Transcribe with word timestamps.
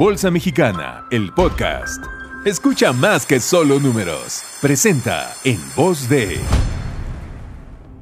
Bolsa 0.00 0.30
Mexicana, 0.30 1.04
el 1.10 1.30
podcast. 1.30 2.02
Escucha 2.46 2.90
más 2.94 3.26
que 3.26 3.38
solo 3.38 3.78
números. 3.78 4.42
Presenta 4.62 5.34
en 5.44 5.60
voz 5.76 6.08
de... 6.08 6.40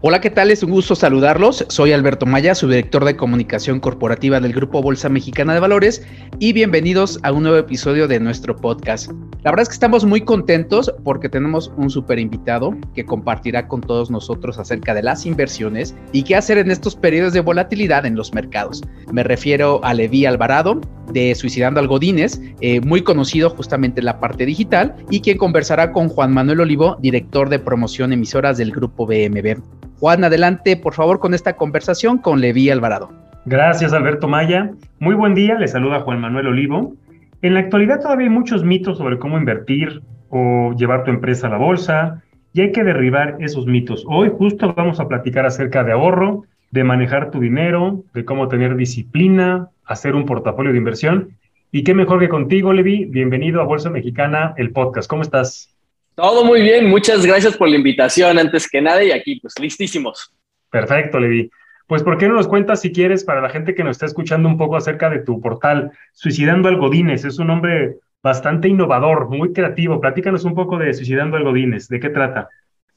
Hola, 0.01 0.21
¿qué 0.21 0.31
tal? 0.31 0.53
Es 0.53 0.63
un 0.63 0.71
gusto 0.71 0.95
saludarlos. 0.95 1.67
Soy 1.71 1.91
Alberto 1.91 2.25
Maya, 2.25 2.55
su 2.55 2.69
director 2.69 3.05
de 3.05 3.17
comunicación 3.17 3.81
corporativa 3.81 4.39
del 4.39 4.53
Grupo 4.53 4.81
Bolsa 4.81 5.09
Mexicana 5.09 5.55
de 5.55 5.59
Valores 5.59 6.07
y 6.39 6.53
bienvenidos 6.53 7.19
a 7.25 7.33
un 7.33 7.43
nuevo 7.43 7.59
episodio 7.59 8.07
de 8.07 8.21
nuestro 8.21 8.55
podcast. 8.55 9.11
La 9.43 9.51
verdad 9.51 9.63
es 9.63 9.71
que 9.71 9.73
estamos 9.73 10.05
muy 10.05 10.21
contentos 10.21 10.95
porque 11.03 11.29
tenemos 11.29 11.73
un 11.77 11.91
super 11.91 12.21
invitado 12.21 12.77
que 12.95 13.05
compartirá 13.05 13.67
con 13.67 13.81
todos 13.81 14.09
nosotros 14.09 14.61
acerca 14.61 14.95
de 14.95 15.03
las 15.03 15.27
inversiones 15.27 15.97
y 16.13 16.23
qué 16.23 16.37
hacer 16.37 16.59
en 16.59 16.71
estos 16.71 16.95
periodos 16.95 17.33
de 17.33 17.41
volatilidad 17.41 18.07
en 18.07 18.15
los 18.15 18.33
mercados. 18.33 18.83
Me 19.11 19.25
refiero 19.25 19.81
a 19.83 19.95
Levi 19.95 20.27
Alvarado 20.27 20.81
de 21.13 21.35
Suicidando 21.35 21.81
Algodines, 21.81 22.41
eh, 22.61 22.81
muy 22.83 23.03
conocido 23.03 23.51
justamente 23.51 24.01
en 24.01 24.07
la 24.07 24.21
parte 24.21 24.47
digital 24.47 24.95
y 25.11 25.23
quien 25.23 25.39
conversará 25.39 25.91
con 25.91 26.09
Juan 26.09 26.33
Manuel 26.33 26.61
Olivo, 26.61 26.97
director 27.01 27.49
de 27.49 27.59
promoción 27.59 28.13
emisoras 28.13 28.59
del 28.59 28.71
Grupo 28.71 29.05
BMB. 29.05 29.61
Juan, 30.01 30.23
adelante 30.23 30.77
por 30.77 30.95
favor 30.95 31.19
con 31.19 31.35
esta 31.35 31.55
conversación 31.57 32.19
con 32.19 32.41
Levi 32.41 32.71
Alvarado. 32.71 33.11
Gracias 33.47 33.93
Alberto 33.93 34.29
Maya. 34.29 34.71
Muy 35.01 35.15
buen 35.15 35.35
día, 35.35 35.59
le 35.59 35.67
saluda 35.67 36.01
Juan 36.01 36.21
Manuel 36.21 36.47
Olivo. 36.47 36.95
En 37.43 37.55
la 37.55 37.61
actualidad 37.61 38.01
todavía 38.01 38.29
hay 38.29 38.33
muchos 38.33 38.65
mitos 38.65 38.99
sobre 38.99 39.19
cómo 39.19 39.39
invertir 39.39 40.03
o 40.29 40.73
llevar 40.77 41.05
tu 41.05 41.11
empresa 41.11 41.49
a 41.49 41.51
la 41.51 41.57
bolsa 41.57 42.23
y 42.53 42.61
hay 42.61 42.73
que 42.73 42.85
derribar 42.85 43.37
esos 43.41 43.67
mitos. 43.67 44.05
Hoy 44.09 44.31
justo 44.37 44.73
vamos 44.75 45.01
a 45.01 45.09
platicar 45.09 45.47
acerca 45.47 45.83
de 45.83 45.93
ahorro, 45.93 46.45
de 46.71 46.85
manejar 46.85 47.31
tu 47.31 47.41
dinero, 47.41 48.05
de 48.15 48.25
cómo 48.25 48.49
tener 48.49 48.77
disciplina, 48.77 49.69
hacer 49.85 50.15
un 50.15 50.27
portafolio 50.27 50.73
de 50.73 50.79
inversión. 50.79 51.31
Y 51.73 51.83
qué 51.83 51.95
mejor 51.95 52.21
que 52.21 52.29
contigo, 52.29 52.73
Levi. 52.73 53.05
Bienvenido 53.07 53.61
a 53.61 53.65
Bolsa 53.65 53.91
Mexicana, 53.91 54.55
el 54.57 54.71
podcast. 54.71 55.09
¿Cómo 55.09 55.23
estás? 55.23 55.78
Todo 56.19 56.45
muy 56.45 56.63
bien, 56.63 56.87
muchas 56.87 57.25
gracias 57.25 57.57
por 57.57 57.69
la 57.69 57.77
invitación 57.77 58.41
antes 58.41 58.69
que 58.69 58.81
nada 58.81 59.05
y 59.05 59.13
aquí 59.13 59.39
pues 59.39 59.55
listísimos. 59.57 60.35
Perfecto, 60.69 61.21
Levi. 61.21 61.49
Pues 61.87 62.03
¿por 62.03 62.19
qué 62.19 62.27
no 62.27 62.35
nos 62.35 62.49
cuentas 62.49 62.81
si 62.81 62.91
quieres 62.91 63.23
para 63.23 63.41
la 63.41 63.51
gente 63.51 63.73
que 63.73 63.85
nos 63.85 63.93
está 63.93 64.07
escuchando 64.07 64.49
un 64.49 64.59
poco 64.59 64.77
acerca 64.77 65.09
de 65.11 65.21
tu 65.21 65.41
portal 65.41 65.93
Suicidando 66.13 66.69
Algodines? 66.69 67.25
Es 67.25 67.39
un 67.39 67.47
nombre 67.47 67.99
bastante 68.21 68.67
innovador, 68.67 69.29
muy 69.29 69.53
creativo. 69.53 70.01
Platícanos 70.01 70.43
un 70.43 70.57
poco 70.57 70.77
de 70.77 70.93
Suicidando 70.93 71.37
Algodines, 71.37 71.87
¿de 71.87 72.01
qué 72.01 72.09
trata? 72.11 72.49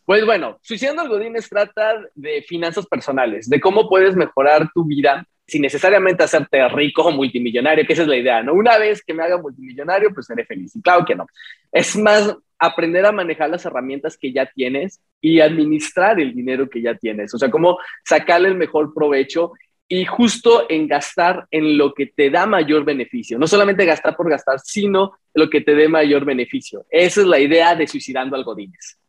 Pues 0.03 0.25
bueno, 0.25 0.57
Suicidando 0.63 1.03
Algodines 1.03 1.47
trata 1.47 2.01
de 2.15 2.41
finanzas 2.41 2.87
personales, 2.87 3.47
de 3.47 3.61
cómo 3.61 3.87
puedes 3.87 4.15
mejorar 4.15 4.67
tu 4.73 4.83
vida 4.83 5.23
sin 5.45 5.61
necesariamente 5.61 6.23
hacerte 6.23 6.67
rico 6.69 7.03
o 7.03 7.11
multimillonario, 7.11 7.85
que 7.85 7.93
esa 7.93 8.01
es 8.01 8.07
la 8.07 8.17
idea, 8.17 8.41
¿no? 8.41 8.53
Una 8.53 8.79
vez 8.79 9.03
que 9.03 9.13
me 9.13 9.21
haga 9.21 9.37
multimillonario, 9.37 10.11
pues 10.11 10.25
seré 10.25 10.43
feliz. 10.43 10.75
Y 10.75 10.81
claro 10.81 11.05
que 11.05 11.13
no. 11.13 11.27
Es 11.71 11.95
más 11.97 12.35
aprender 12.61 13.05
a 13.07 13.11
manejar 13.11 13.49
las 13.49 13.65
herramientas 13.65 14.17
que 14.17 14.31
ya 14.31 14.45
tienes 14.45 15.01
y 15.19 15.39
administrar 15.39 16.19
el 16.19 16.33
dinero 16.33 16.69
que 16.69 16.81
ya 16.81 16.93
tienes. 16.93 17.33
O 17.33 17.39
sea, 17.39 17.49
cómo 17.49 17.79
sacarle 18.05 18.49
el 18.49 18.55
mejor 18.55 18.93
provecho 18.93 19.53
y 19.87 20.05
justo 20.05 20.67
en 20.69 20.87
gastar 20.87 21.47
en 21.49 21.77
lo 21.77 21.93
que 21.93 22.05
te 22.05 22.29
da 22.29 22.45
mayor 22.45 22.85
beneficio. 22.85 23.39
No 23.39 23.47
solamente 23.47 23.83
gastar 23.83 24.15
por 24.15 24.29
gastar, 24.29 24.59
sino 24.59 25.13
lo 25.33 25.49
que 25.49 25.61
te 25.61 25.73
dé 25.73 25.89
mayor 25.89 26.23
beneficio. 26.23 26.85
Esa 26.89 27.21
es 27.21 27.27
la 27.27 27.39
idea 27.39 27.75
de 27.75 27.87
Suicidando 27.87 28.35
Algodines. 28.35 28.99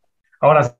Ahora, 0.41 0.75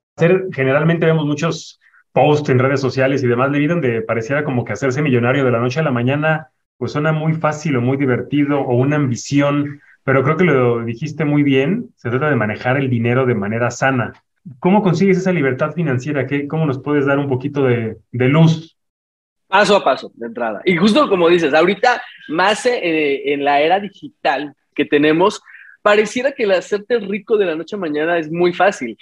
generalmente 0.51 1.05
vemos 1.05 1.25
muchos 1.25 1.79
posts 2.11 2.49
en 2.49 2.59
redes 2.59 2.81
sociales 2.81 3.23
y 3.23 3.27
demás, 3.27 3.51
Levi, 3.51 3.67
donde 3.67 4.01
pareciera 4.01 4.43
como 4.43 4.65
que 4.65 4.73
hacerse 4.73 5.03
millonario 5.03 5.45
de 5.45 5.51
la 5.51 5.59
noche 5.59 5.79
a 5.79 5.83
la 5.83 5.91
mañana, 5.91 6.49
pues 6.77 6.91
suena 6.91 7.11
muy 7.11 7.33
fácil 7.33 7.77
o 7.77 7.81
muy 7.81 7.97
divertido 7.97 8.61
o 8.61 8.75
una 8.75 8.95
ambición 8.95 9.79
pero 10.03 10.23
creo 10.23 10.37
que 10.37 10.43
lo 10.43 10.83
dijiste 10.83 11.25
muy 11.25 11.43
bien, 11.43 11.89
se 11.95 12.09
trata 12.09 12.29
de 12.29 12.35
manejar 12.35 12.77
el 12.77 12.89
dinero 12.89 13.25
de 13.25 13.35
manera 13.35 13.71
sana. 13.71 14.13
¿Cómo 14.59 14.83
consigues 14.83 15.17
esa 15.17 15.31
libertad 15.31 15.73
financiera? 15.73 16.27
¿Qué, 16.27 16.47
¿Cómo 16.47 16.65
nos 16.65 16.81
puedes 16.81 17.05
dar 17.05 17.17
un 17.17 17.29
poquito 17.29 17.63
de, 17.63 17.97
luz? 18.11 18.77
Paso 19.47 19.77
a 19.77 19.83
paso, 19.83 20.11
de 20.15 20.27
entrada. 20.27 20.61
Y 20.65 20.75
justo 20.75 21.07
como 21.07 21.29
dices, 21.29 21.53
ahorita 21.53 22.01
más 22.27 22.65
eh, 22.65 23.33
en 23.33 23.45
la 23.45 23.61
era 23.61 23.79
digital 23.79 24.53
que 24.75 24.83
tenemos, 24.83 25.41
pareciera 25.81 26.33
que 26.33 26.43
el 26.43 26.51
hacerte 26.51 26.99
rico 26.99 27.37
de 27.37 27.45
la 27.45 27.55
noche 27.55 27.75
a 27.75 27.79
mañana 27.79 28.17
es 28.17 28.29
muy 28.29 28.51
fácil. 28.51 28.97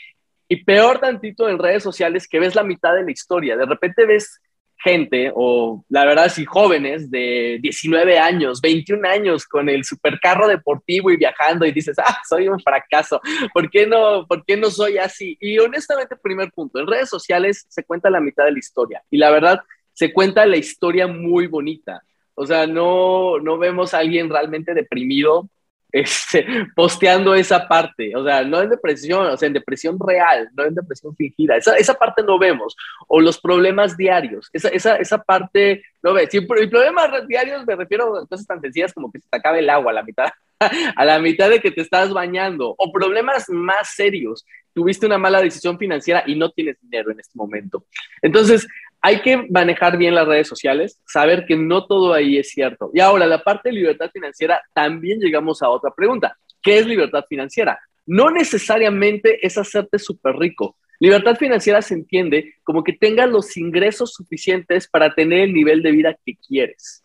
Y 0.47 0.63
peor 0.63 0.99
tantito 0.99 1.49
en 1.49 1.57
redes 1.57 1.81
sociales 1.81 2.27
que 2.27 2.39
ves 2.39 2.53
la 2.53 2.63
mitad 2.63 2.93
de 2.93 3.03
la 3.03 3.11
historia. 3.11 3.57
De 3.57 3.65
repente 3.65 4.05
ves 4.05 4.39
gente, 4.83 5.31
o 5.33 5.83
la 5.89 6.05
verdad, 6.05 6.29
sí, 6.29 6.45
jóvenes 6.45 7.09
de 7.09 7.59
19 7.61 8.19
años, 8.19 8.61
21 8.61 9.07
años 9.07 9.45
con 9.45 9.69
el 9.69 9.83
supercarro 9.83 10.47
deportivo 10.47 11.11
y 11.11 11.17
viajando 11.17 11.65
y 11.65 11.71
dices, 11.71 11.97
ah, 11.99 12.17
soy 12.27 12.47
un 12.47 12.59
fracaso, 12.59 13.21
¿por 13.53 13.69
qué 13.69 13.85
no, 13.85 14.25
por 14.27 14.43
qué 14.45 14.57
no 14.57 14.69
soy 14.69 14.97
así? 14.97 15.37
Y 15.39 15.59
honestamente, 15.59 16.15
primer 16.15 16.51
punto, 16.51 16.79
en 16.79 16.87
redes 16.87 17.09
sociales 17.09 17.65
se 17.69 17.83
cuenta 17.83 18.09
la 18.09 18.21
mitad 18.21 18.45
de 18.45 18.53
la 18.53 18.59
historia 18.59 19.03
y 19.09 19.17
la 19.17 19.31
verdad, 19.31 19.59
se 19.93 20.13
cuenta 20.13 20.45
la 20.45 20.57
historia 20.57 21.07
muy 21.07 21.47
bonita. 21.47 22.01
O 22.33 22.45
sea, 22.45 22.65
no, 22.65 23.39
no 23.39 23.57
vemos 23.57 23.93
a 23.93 23.99
alguien 23.99 24.29
realmente 24.29 24.73
deprimido 24.73 25.49
este, 25.91 26.45
posteando 26.75 27.35
esa 27.35 27.67
parte, 27.67 28.15
o 28.15 28.23
sea, 28.23 28.43
no 28.43 28.61
en 28.61 28.69
depresión, 28.69 29.27
o 29.27 29.37
sea, 29.37 29.47
en 29.47 29.53
depresión 29.53 29.97
real, 29.99 30.49
no 30.55 30.65
en 30.65 30.75
depresión 30.75 31.15
fingida, 31.15 31.57
esa, 31.57 31.75
esa 31.75 31.93
parte 31.93 32.23
no 32.23 32.39
vemos, 32.39 32.75
o 33.07 33.19
los 33.19 33.39
problemas 33.39 33.97
diarios, 33.97 34.49
esa, 34.53 34.69
esa, 34.69 34.95
esa 34.95 35.21
parte 35.21 35.83
no 36.01 36.13
ves, 36.13 36.33
y 36.33 36.41
problemas 36.41 37.27
diarios 37.27 37.65
me 37.65 37.75
refiero 37.75 38.17
a 38.17 38.27
cosas 38.27 38.47
tan 38.47 38.61
sencillas 38.61 38.93
como 38.93 39.11
que 39.11 39.19
se 39.19 39.27
te 39.29 39.37
acabe 39.37 39.59
el 39.59 39.69
agua 39.69 39.91
a 39.91 39.95
la 39.95 40.03
mitad, 40.03 40.29
a 40.95 41.05
la 41.05 41.19
mitad 41.19 41.49
de 41.49 41.59
que 41.59 41.71
te 41.71 41.81
estás 41.81 42.13
bañando, 42.13 42.73
o 42.77 42.91
problemas 42.91 43.49
más 43.49 43.95
serios, 43.95 44.45
tuviste 44.73 45.05
una 45.05 45.17
mala 45.17 45.41
decisión 45.41 45.77
financiera 45.77 46.23
y 46.25 46.35
no 46.35 46.49
tienes 46.51 46.79
dinero 46.81 47.11
en 47.11 47.19
este 47.19 47.37
momento. 47.37 47.85
Entonces, 48.21 48.67
hay 49.01 49.21
que 49.21 49.47
manejar 49.49 49.97
bien 49.97 50.13
las 50.13 50.27
redes 50.27 50.47
sociales, 50.47 51.01
saber 51.07 51.45
que 51.45 51.55
no 51.55 51.87
todo 51.87 52.13
ahí 52.13 52.37
es 52.37 52.49
cierto. 52.51 52.91
Y 52.93 52.99
ahora, 52.99 53.25
la 53.25 53.43
parte 53.43 53.69
de 53.69 53.75
libertad 53.75 54.11
financiera, 54.13 54.61
también 54.73 55.19
llegamos 55.19 55.63
a 55.63 55.69
otra 55.69 55.91
pregunta. 55.91 56.37
¿Qué 56.61 56.77
es 56.77 56.85
libertad 56.85 57.25
financiera? 57.27 57.79
No 58.05 58.29
necesariamente 58.29 59.45
es 59.45 59.57
hacerte 59.57 59.97
súper 59.97 60.35
rico. 60.35 60.77
Libertad 60.99 61.35
financiera 61.35 61.81
se 61.81 61.95
entiende 61.95 62.53
como 62.63 62.83
que 62.83 62.93
tengas 62.93 63.27
los 63.27 63.57
ingresos 63.57 64.13
suficientes 64.13 64.87
para 64.87 65.11
tener 65.15 65.39
el 65.39 65.53
nivel 65.53 65.81
de 65.81 65.91
vida 65.91 66.15
que 66.23 66.35
quieres. 66.35 67.03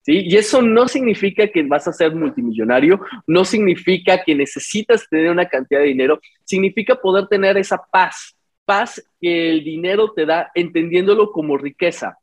¿Sí? 0.00 0.22
Y 0.26 0.36
eso 0.36 0.62
no 0.62 0.88
significa 0.88 1.46
que 1.48 1.62
vas 1.62 1.88
a 1.88 1.92
ser 1.92 2.14
multimillonario, 2.14 3.00
no 3.26 3.44
significa 3.44 4.22
que 4.22 4.34
necesitas 4.34 5.08
tener 5.08 5.30
una 5.30 5.48
cantidad 5.48 5.80
de 5.80 5.86
dinero, 5.86 6.20
significa 6.44 6.94
poder 6.94 7.26
tener 7.26 7.56
esa 7.56 7.80
paz, 7.90 8.33
paz 8.64 9.04
que 9.20 9.50
el 9.50 9.64
dinero 9.64 10.12
te 10.12 10.26
da 10.26 10.50
entendiéndolo 10.54 11.30
como 11.32 11.56
riqueza. 11.56 12.18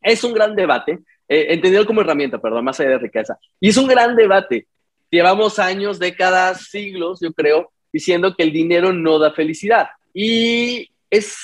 Es 0.00 0.22
un 0.24 0.32
gran 0.34 0.54
debate, 0.54 1.00
eh, 1.28 1.46
entendido 1.50 1.86
como 1.86 2.00
herramienta, 2.00 2.38
perdón, 2.38 2.64
más 2.64 2.78
allá 2.80 2.90
de 2.90 2.98
riqueza. 2.98 3.38
Y 3.60 3.70
es 3.70 3.76
un 3.76 3.86
gran 3.86 4.14
debate. 4.16 4.66
Llevamos 5.10 5.58
años, 5.58 5.98
décadas, 5.98 6.68
siglos, 6.68 7.20
yo 7.20 7.32
creo, 7.32 7.72
diciendo 7.92 8.34
que 8.34 8.42
el 8.42 8.52
dinero 8.52 8.92
no 8.92 9.18
da 9.18 9.32
felicidad. 9.32 9.88
Y 10.12 10.90
es 11.10 11.36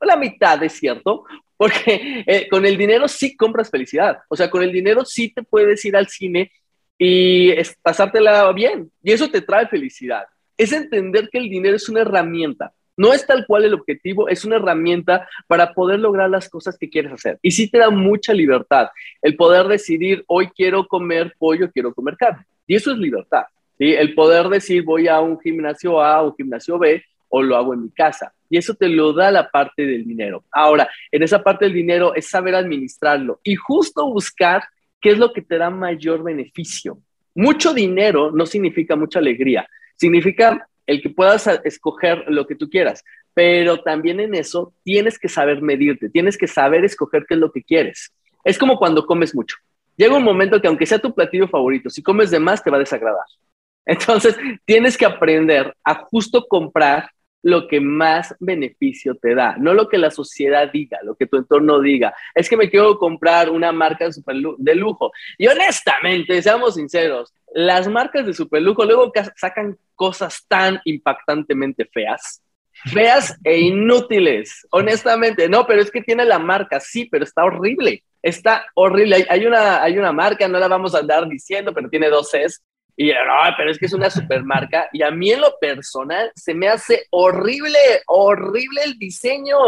la 0.00 0.16
mitad, 0.16 0.62
es 0.62 0.74
cierto, 0.74 1.24
porque 1.56 2.24
eh, 2.26 2.48
con 2.50 2.66
el 2.66 2.76
dinero 2.76 3.08
sí 3.08 3.36
compras 3.36 3.70
felicidad. 3.70 4.18
O 4.28 4.36
sea, 4.36 4.50
con 4.50 4.62
el 4.62 4.72
dinero 4.72 5.04
sí 5.04 5.32
te 5.32 5.42
puedes 5.42 5.84
ir 5.84 5.96
al 5.96 6.08
cine 6.08 6.52
y 6.98 7.52
pasártela 7.82 8.52
bien. 8.52 8.90
Y 9.02 9.12
eso 9.12 9.30
te 9.30 9.40
trae 9.40 9.66
felicidad. 9.68 10.24
Es 10.56 10.72
entender 10.72 11.28
que 11.30 11.38
el 11.38 11.48
dinero 11.48 11.76
es 11.76 11.88
una 11.88 12.00
herramienta. 12.00 12.72
No 12.96 13.12
es 13.12 13.26
tal 13.26 13.46
cual 13.46 13.64
el 13.64 13.74
objetivo, 13.74 14.28
es 14.28 14.44
una 14.44 14.56
herramienta 14.56 15.28
para 15.46 15.74
poder 15.74 16.00
lograr 16.00 16.30
las 16.30 16.48
cosas 16.48 16.78
que 16.78 16.88
quieres 16.88 17.12
hacer. 17.12 17.38
Y 17.42 17.50
sí 17.50 17.70
te 17.70 17.78
da 17.78 17.90
mucha 17.90 18.32
libertad 18.32 18.88
el 19.20 19.36
poder 19.36 19.66
decidir, 19.66 20.24
hoy 20.26 20.48
quiero 20.48 20.86
comer 20.86 21.34
pollo, 21.38 21.70
quiero 21.70 21.92
comer 21.92 22.16
carne. 22.16 22.44
Y 22.66 22.74
eso 22.74 22.92
es 22.92 22.98
libertad. 22.98 23.44
¿sí? 23.78 23.92
El 23.92 24.14
poder 24.14 24.48
decir, 24.48 24.82
voy 24.82 25.08
a 25.08 25.20
un 25.20 25.38
gimnasio 25.38 26.00
A 26.00 26.22
o 26.22 26.34
gimnasio 26.34 26.78
B 26.78 27.04
o 27.28 27.42
lo 27.42 27.56
hago 27.56 27.74
en 27.74 27.82
mi 27.82 27.90
casa. 27.90 28.32
Y 28.48 28.56
eso 28.56 28.74
te 28.74 28.88
lo 28.88 29.12
da 29.12 29.30
la 29.30 29.50
parte 29.50 29.84
del 29.84 30.06
dinero. 30.06 30.44
Ahora, 30.52 30.88
en 31.10 31.22
esa 31.22 31.42
parte 31.42 31.64
del 31.64 31.74
dinero 31.74 32.14
es 32.14 32.28
saber 32.28 32.54
administrarlo 32.54 33.40
y 33.42 33.56
justo 33.56 34.08
buscar 34.10 34.64
qué 35.00 35.10
es 35.10 35.18
lo 35.18 35.32
que 35.32 35.42
te 35.42 35.58
da 35.58 35.68
mayor 35.68 36.22
beneficio. 36.22 36.98
Mucho 37.34 37.74
dinero 37.74 38.30
no 38.30 38.46
significa 38.46 38.96
mucha 38.96 39.18
alegría, 39.18 39.68
significa 39.96 40.66
el 40.86 41.02
que 41.02 41.10
puedas 41.10 41.46
escoger 41.64 42.24
lo 42.28 42.46
que 42.46 42.54
tú 42.54 42.68
quieras, 42.70 43.04
pero 43.34 43.82
también 43.82 44.20
en 44.20 44.34
eso 44.34 44.72
tienes 44.82 45.18
que 45.18 45.28
saber 45.28 45.60
medirte, 45.60 46.08
tienes 46.08 46.38
que 46.38 46.46
saber 46.46 46.84
escoger 46.84 47.26
qué 47.28 47.34
es 47.34 47.40
lo 47.40 47.52
que 47.52 47.62
quieres. 47.62 48.12
Es 48.44 48.58
como 48.58 48.78
cuando 48.78 49.04
comes 49.04 49.34
mucho. 49.34 49.56
Llega 49.96 50.16
un 50.16 50.24
momento 50.24 50.60
que 50.60 50.68
aunque 50.68 50.86
sea 50.86 50.98
tu 50.98 51.14
platillo 51.14 51.48
favorito, 51.48 51.90
si 51.90 52.02
comes 52.02 52.30
de 52.30 52.38
más 52.38 52.62
te 52.62 52.70
va 52.70 52.76
a 52.76 52.80
desagradar. 52.80 53.24
Entonces, 53.86 54.36
tienes 54.64 54.96
que 54.96 55.06
aprender 55.06 55.74
a 55.84 55.94
justo 55.94 56.46
comprar 56.48 57.10
lo 57.46 57.68
que 57.68 57.80
más 57.80 58.34
beneficio 58.40 59.14
te 59.14 59.36
da, 59.36 59.54
no 59.56 59.72
lo 59.72 59.88
que 59.88 59.98
la 59.98 60.10
sociedad 60.10 60.68
diga, 60.72 60.98
lo 61.04 61.14
que 61.14 61.28
tu 61.28 61.36
entorno 61.36 61.80
diga. 61.80 62.12
Es 62.34 62.48
que 62.48 62.56
me 62.56 62.68
quiero 62.68 62.98
comprar 62.98 63.50
una 63.50 63.70
marca 63.70 64.08
de 64.58 64.74
lujo. 64.74 65.12
Y 65.38 65.46
honestamente, 65.46 66.42
seamos 66.42 66.74
sinceros, 66.74 67.32
las 67.54 67.86
marcas 67.86 68.26
de 68.26 68.34
super 68.34 68.60
lujo 68.60 68.84
luego 68.84 69.12
sacan 69.36 69.78
cosas 69.94 70.44
tan 70.48 70.80
impactantemente 70.84 71.84
feas 71.84 72.42
feas 72.92 73.38
e 73.42 73.58
inútiles, 73.60 74.66
honestamente. 74.70 75.48
No, 75.48 75.66
pero 75.66 75.80
es 75.80 75.90
que 75.90 76.02
tiene 76.02 76.24
la 76.24 76.38
marca, 76.38 76.78
sí, 76.78 77.06
pero 77.10 77.24
está 77.24 77.44
horrible. 77.44 78.02
Está 78.22 78.66
horrible. 78.74 79.24
Hay, 79.28 79.46
una, 79.46 79.82
hay 79.82 79.98
una 79.98 80.12
marca, 80.12 80.46
no 80.46 80.58
la 80.58 80.68
vamos 80.68 80.94
a 80.94 80.98
andar 80.98 81.26
diciendo, 81.26 81.72
pero 81.72 81.88
tiene 81.88 82.10
dos 82.10 82.30
Cs. 82.30 82.62
Y 82.98 83.08
no, 83.08 83.54
pero 83.58 83.70
es 83.70 83.78
que 83.78 83.86
es 83.86 83.92
una 83.92 84.08
supermarca. 84.08 84.88
Y 84.92 85.02
a 85.02 85.10
mí 85.10 85.30
en 85.30 85.42
lo 85.42 85.54
personal 85.60 86.32
se 86.34 86.54
me 86.54 86.68
hace 86.68 87.04
horrible, 87.10 87.78
horrible 88.06 88.80
el 88.84 88.98
diseño. 88.98 89.58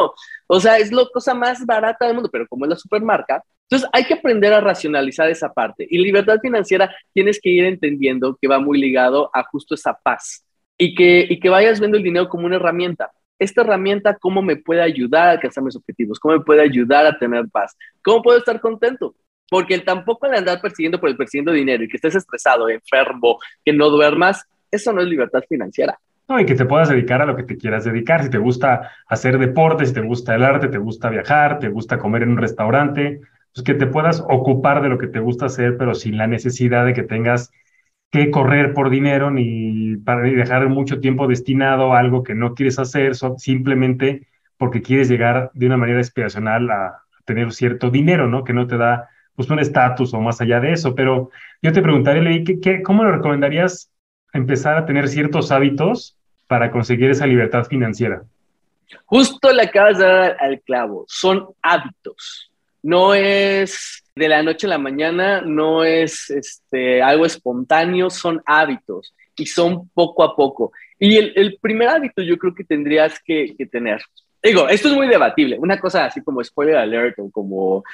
O 0.47 0.61
sea, 0.61 0.79
es 0.79 0.91
la 0.91 1.05
cosa 1.13 1.35
más 1.35 1.65
barata 1.67 2.07
del 2.07 2.15
mundo, 2.15 2.31
pero 2.33 2.49
como 2.49 2.65
es 2.65 2.71
la 2.71 2.77
supermarca, 2.77 3.45
entonces 3.71 3.89
hay 3.93 4.05
que 4.05 4.15
aprender 4.15 4.55
a 4.55 4.63
racionalizar 4.63 5.29
esa 5.29 5.53
parte. 5.53 5.87
Y 5.91 5.99
libertad 5.99 6.39
financiera 6.41 6.95
tienes 7.13 7.39
que 7.39 7.51
ir 7.51 7.67
entendiendo 7.67 8.39
que 8.41 8.49
va 8.49 8.59
muy 8.59 8.81
ligado 8.81 9.31
a 9.35 9.45
justo 9.45 9.75
esa 9.75 9.93
paz 9.93 10.47
y 10.79 10.95
que, 10.95 11.27
y 11.29 11.39
que 11.39 11.51
vayas 11.51 11.79
viendo 11.79 11.99
el 11.99 12.03
dinero 12.03 12.31
como 12.31 12.47
una 12.47 12.57
herramienta. 12.57 13.11
Esta 13.39 13.61
herramienta, 13.61 14.17
¿cómo 14.17 14.41
me 14.41 14.57
puede 14.57 14.81
ayudar 14.81 15.29
a 15.29 15.31
alcanzar 15.33 15.63
mis 15.63 15.77
objetivos? 15.77 16.19
¿Cómo 16.19 16.39
me 16.39 16.45
puede 16.45 16.63
ayudar 16.63 17.05
a 17.05 17.19
tener 17.19 17.47
paz? 17.51 17.77
¿Cómo 18.03 18.23
puedo 18.23 18.39
estar 18.39 18.59
contento? 18.59 19.15
Porque 19.51 19.75
el 19.75 19.85
tampoco 19.85 20.27
al 20.27 20.35
andar 20.35 20.61
persiguiendo 20.61 21.01
por 21.01 21.09
el 21.09 21.17
persiguiendo 21.17 21.53
dinero 21.53 21.85
y 21.85 21.89
que 21.89 21.97
estés 21.97 22.15
estresado, 22.15 22.69
enfermo, 22.69 23.39
que 23.65 23.73
no 23.73 23.89
duermas, 23.89 24.47
eso 24.71 24.93
no 24.93 25.01
es 25.01 25.09
libertad 25.09 25.43
financiera. 25.49 25.99
No, 26.29 26.39
y 26.39 26.45
que 26.45 26.55
te 26.55 26.67
puedas 26.67 26.91
dedicar 26.91 27.23
a 27.23 27.27
lo 27.27 27.35
que 27.35 27.43
te 27.43 27.57
quieras 27.57 27.85
dedicar. 27.85 28.23
Si 28.23 28.29
te 28.29 28.37
gusta 28.37 28.93
hacer 29.07 29.39
deporte, 29.39 29.87
si 29.87 29.95
te 29.95 30.03
gusta 30.03 30.35
el 30.35 30.45
arte, 30.45 30.69
te 30.69 30.77
gusta 30.77 31.09
viajar, 31.09 31.59
te 31.59 31.69
gusta 31.69 31.99
comer 31.99 32.23
en 32.23 32.33
un 32.33 32.37
restaurante, 32.37 33.21
pues 33.55 33.65
que 33.65 33.75
te 33.75 33.87
puedas 33.87 34.23
ocupar 34.29 34.83
de 34.83 34.91
lo 34.91 34.99
que 34.99 35.07
te 35.07 35.21
gusta 35.21 35.47
hacer, 35.47 35.79
pero 35.79 35.95
sin 35.95 36.19
la 36.19 36.27
necesidad 36.27 36.85
de 36.85 36.93
que 36.93 37.03
tengas 37.03 37.51
que 38.11 38.31
correr 38.31 38.75
por 38.75 38.91
dinero 38.91 39.31
ni 39.31 39.97
para 39.97 40.23
dejar 40.23 40.69
mucho 40.69 41.01
tiempo 41.01 41.27
destinado 41.27 41.95
a 41.95 41.99
algo 41.99 42.23
que 42.23 42.35
no 42.35 42.55
quieres 42.55 42.79
hacer, 42.79 43.15
simplemente 43.37 44.27
porque 44.59 44.83
quieres 44.83 45.09
llegar 45.09 45.51
de 45.55 45.67
una 45.67 45.77
manera 45.77 46.01
aspiracional 46.01 46.71
a, 46.71 47.03
tener 47.25 47.53
cierto 47.53 47.91
dinero, 47.91 48.27
¿no? 48.27 48.43
Que 48.43 48.55
no 48.55 48.67
te 48.67 48.79
da 48.79 49.11
pues 49.39 49.49
un 49.51 49.61
estatus 49.61 50.13
o 50.15 50.21
más 50.21 50.41
allá 50.41 50.59
de 50.59 50.73
eso. 50.73 50.97
Pero 50.97 51.31
yo 51.63 51.73
te 51.73 51.81
preguntaría, 51.81 52.21
Leí, 52.21 52.43
¿qué, 52.43 52.83
cómo 52.83 53.05
le 53.05 53.13
recomendarías 53.13 53.89
empezar 54.33 54.77
a 54.77 54.85
tener 54.85 55.07
ciertos 55.07 55.53
hábitos 55.53 56.17
para 56.49 56.73
conseguir 56.73 57.09
esa 57.09 57.25
libertad 57.25 57.65
financiera? 57.65 58.25
Justo 59.07 59.53
le 59.53 59.63
acabas 59.63 59.99
de 59.99 60.07
dar 60.07 60.37
al 60.41 60.61
clavo, 60.63 61.05
son 61.07 61.51
hábitos. 61.63 62.51
No 62.83 63.15
es 63.15 64.03
de 64.17 64.29
la 64.29 64.43
noche 64.43 64.67
a 64.67 64.71
la 64.71 64.79
mañana, 64.79 65.41
no 65.41 65.85
es 65.85 66.31
este, 66.31 67.01
algo 67.01 67.25
espontáneo, 67.25 68.11
son 68.11 68.43
hábitos 68.45 69.15
y 69.37 69.47
son 69.47 69.89
poco 69.91 70.25
a 70.25 70.35
poco. 70.35 70.73
Y 70.99 71.17
el, 71.17 71.59
primer 71.63 71.91
hábito 71.91 72.23
yo 72.23 72.37
creo 72.39 72.53
que 72.57 72.65
tendrías 72.65 73.21
que, 73.25 73.55
tener. 73.71 74.03
Digo, 74.43 74.69
esto 74.69 74.89
es 74.89 74.95
muy 74.95 75.09
debatible. 75.09 75.59
Una 75.59 75.81
cosa 75.81 76.05
así 76.05 76.23
como 76.23 76.43
spoiler 76.43 76.77
alert 76.77 77.19
o 77.19 77.31
como 77.31 77.85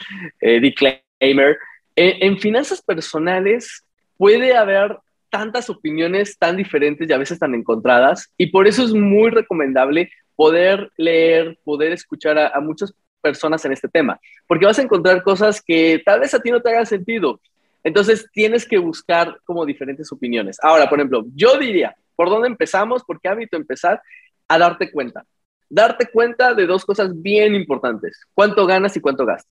eh, 0.41 0.61
disclaimer. 0.61 1.59
en 1.97 2.39
finanzas 2.39 2.83
personales 2.83 3.85
puede 4.17 4.57
haber 4.57 4.99
tantas 5.31 5.69
opiniones 5.69 6.39
tan 6.39 6.57
diferentes 6.57 7.09
y 7.09 7.13
a 7.13 7.19
veces 7.19 7.39
tan 7.39 7.55
encontradas 7.55 8.33
y 8.39 8.47
por 8.47 8.69
eso 8.69 8.85
es 8.85 8.93
muy 8.93 9.31
recomendable 9.31 10.11
poder 10.37 10.91
leer, 10.97 11.59
poder 11.65 11.93
escuchar 11.93 12.39
a, 12.39 12.49
a 12.49 12.61
muchas 12.61 12.95
personas 13.21 13.65
en 13.65 13.73
este 13.73 13.89
tema, 13.89 14.21
porque 14.47 14.67
vas 14.67 14.79
a 14.79 14.83
encontrar 14.83 15.23
cosas 15.23 15.61
que 15.61 16.01
tal 16.05 16.21
vez 16.21 16.35
a 16.35 16.41
ti 16.41 16.51
no 16.51 16.61
te 16.61 16.71
hagan 16.71 16.87
sentido. 16.87 17.41
Entonces 17.83 18.29
tienes 18.33 18.67
que 18.67 18.79
buscar 18.79 19.41
como 19.45 19.67
diferentes 19.67 20.13
opiniones. 20.13 20.59
Ahora, 20.63 20.89
por 20.89 20.99
ejemplo, 20.99 21.25
yo 21.35 21.59
diría, 21.59 21.95
¿por 22.15 22.31
dónde 22.31 22.49
empezamos? 22.49 23.03
¿Por 23.03 23.21
qué 23.21 23.29
hábito 23.29 23.57
empezar? 23.57 24.01
A 24.47 24.59
darte 24.59 24.93
cuenta. 24.93 25.25
Darte 25.69 26.07
cuenta 26.11 26.55
de 26.55 26.67
dos 26.67 26.85
cosas 26.85 27.11
bien 27.21 27.55
importantes. 27.55 28.21
¿Cuánto 28.33 28.67
ganas 28.67 28.97
y 28.97 29.01
cuánto 29.01 29.27
gastas? 29.27 29.51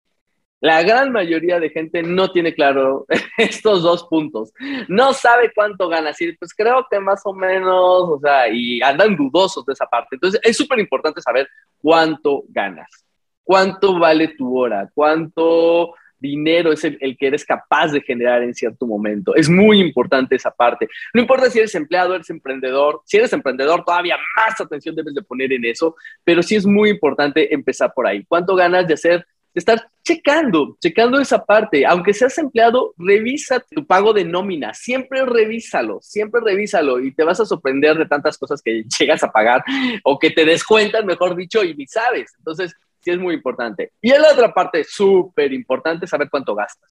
La 0.60 0.82
gran 0.82 1.12
mayoría 1.12 1.60
de 1.60 1.70
gente 1.70 2.02
no 2.04 2.32
tiene 2.32 2.54
claro 2.54 3.06
estos 3.38 3.84
dos 3.84 4.06
puntos. 4.06 4.54
No 4.88 5.14
sabe 5.14 5.52
cuánto 5.54 5.90
ganas 5.90 6.20
y 6.22 6.32
pues 6.34 6.54
creo 6.54 6.86
que 6.90 7.00
más 7.00 7.22
o 7.26 7.34
menos, 7.34 7.74
o 7.74 8.20
sea, 8.22 8.48
y 8.48 8.82
andan 8.82 9.16
dudosos 9.16 9.66
de 9.66 9.74
esa 9.74 9.86
parte. 9.86 10.16
Entonces 10.16 10.40
es 10.44 10.56
súper 10.56 10.80
importante 10.80 11.22
saber 11.22 11.50
cuánto 11.82 12.44
ganas 12.48 13.04
cuánto 13.44 14.00
vale 14.00 14.30
tu 14.30 14.58
hora, 14.58 14.90
cuánto 14.94 15.94
dinero 16.24 16.72
es 16.72 16.84
el, 16.86 17.18
que 17.18 17.28
eres 17.28 17.46
capaz 17.46 17.92
de 17.92 18.02
generar 18.02 18.42
en 18.42 18.56
cierto 18.56 18.88
momento. 18.88 19.36
Es 19.36 19.50
muy 19.50 19.82
importante 19.82 20.36
esa 20.36 20.52
parte. 20.52 20.88
No 21.14 21.22
importa 21.22 21.50
si 21.50 21.60
eres 21.60 21.76
empleado, 21.76 22.16
eres 22.16 22.30
emprendedor. 22.30 23.02
Si 23.06 23.18
eres 23.18 23.34
emprendedor, 23.34 23.84
todavía 23.84 24.18
más 24.38 24.60
atención 24.60 24.96
debes 24.96 25.14
de 25.14 25.22
poner 25.22 25.52
en 25.52 25.66
eso, 25.66 25.96
pero 26.24 26.42
sí 26.42 26.56
es 26.56 26.66
muy 26.66 26.90
importante 26.90 27.54
empezar 27.54 27.92
por 27.94 28.08
ahí. 28.08 28.24
¿Cuánto 28.26 28.56
ganas 28.56 28.88
de 28.88 28.94
hacer? 28.94 29.28
Estar 29.54 29.88
checando, 30.04 30.78
checando 30.82 31.20
esa 31.20 31.46
parte. 31.46 31.86
Aunque 31.86 32.14
seas 32.14 32.38
empleado, 32.40 32.94
revisa 32.98 33.60
tu 33.60 33.86
pago 33.86 34.14
de 34.14 34.26
nómina. 34.26 34.74
Siempre 34.74 35.26
revísalo, 35.26 36.00
siempre 36.02 36.42
revísalo 36.44 37.00
y 37.00 37.14
te 37.14 37.24
vas 37.24 37.40
a 37.40 37.46
sorprender 37.46 37.98
de 37.98 38.06
tantas 38.06 38.38
cosas 38.38 38.62
que 38.62 38.84
llegas 39.00 39.24
a 39.24 39.32
pagar 39.32 39.62
o 40.04 40.18
que 40.18 40.32
te 40.32 40.46
descuentan, 40.46 41.06
mejor 41.06 41.36
dicho, 41.36 41.64
y 41.64 41.76
ni 41.76 41.86
sabes. 41.86 42.34
Entonces, 42.40 42.74
sí 43.04 43.12
es 43.12 43.20
muy 43.20 43.36
importante. 43.36 43.92
Y 44.02 44.12
en 44.12 44.22
la 44.22 44.32
otra 44.32 44.54
parte, 44.54 44.84
súper 44.84 45.54
importante, 45.54 46.08
saber 46.08 46.30
cuánto 46.30 46.56
gastas. 46.56 46.90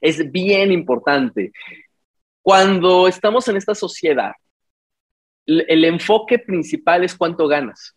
Es 0.00 0.30
bien 0.30 0.72
importante. 0.72 1.52
Cuando 2.42 3.08
estamos 3.08 3.48
en 3.48 3.56
esta 3.56 3.74
sociedad, 3.74 4.32
el 5.46 5.84
enfoque 5.84 6.38
principal 6.38 7.04
es 7.04 7.14
cuánto 7.14 7.48
ganas. 7.48 7.94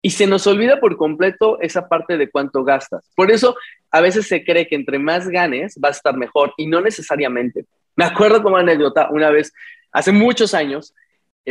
Y 0.00 0.10
se 0.10 0.26
nos 0.26 0.46
olvida 0.46 0.78
por 0.78 0.96
completo 0.96 1.60
esa 1.60 1.88
parte 1.88 2.16
de 2.16 2.30
cuánto 2.30 2.62
gastas. 2.62 3.10
Por 3.16 3.30
eso 3.30 3.56
a 3.90 4.00
veces 4.00 4.28
se 4.28 4.44
cree 4.44 4.68
que 4.68 4.76
entre 4.76 4.98
más 4.98 5.28
ganes 5.28 5.78
va 5.82 5.88
a 5.88 5.92
estar 5.92 6.16
mejor 6.16 6.52
y 6.56 6.66
no 6.66 6.80
necesariamente. 6.80 7.66
Me 7.96 8.04
acuerdo 8.04 8.42
como 8.42 8.56
anécdota, 8.56 9.08
una 9.10 9.30
vez, 9.30 9.52
hace 9.90 10.12
muchos 10.12 10.54
años, 10.54 10.94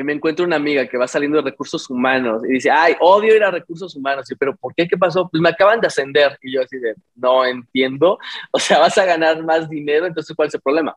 me 0.04 0.14
encuentro 0.14 0.46
una 0.46 0.56
amiga 0.56 0.88
que 0.88 0.98
va 0.98 1.08
saliendo 1.08 1.38
de 1.38 1.50
recursos 1.50 1.90
humanos 1.90 2.44
y 2.46 2.54
dice, 2.54 2.70
ay, 2.70 2.96
odio 3.00 3.36
ir 3.36 3.44
a 3.44 3.52
recursos 3.52 3.96
humanos. 3.96 4.30
Y, 4.32 4.36
pero 4.36 4.56
¿por 4.56 4.74
qué? 4.76 4.88
¿Qué 4.88 4.98
pasó? 4.98 5.28
Pues 5.30 5.42
me 5.42 5.50
acaban 5.50 5.80
de 5.80 5.88
ascender. 5.88 6.38
Y 6.42 6.54
yo 6.54 6.62
así 6.62 6.78
de, 6.78 6.96
no 7.16 7.46
entiendo. 7.46 8.20
O 8.52 8.60
sea, 8.60 8.80
vas 8.80 8.98
a 8.98 9.06
ganar 9.06 9.44
más 9.44 9.70
dinero, 9.70 10.06
entonces 10.06 10.36
¿cuál 10.36 10.48
es 10.48 10.54
el 10.56 10.62
problema? 10.62 10.96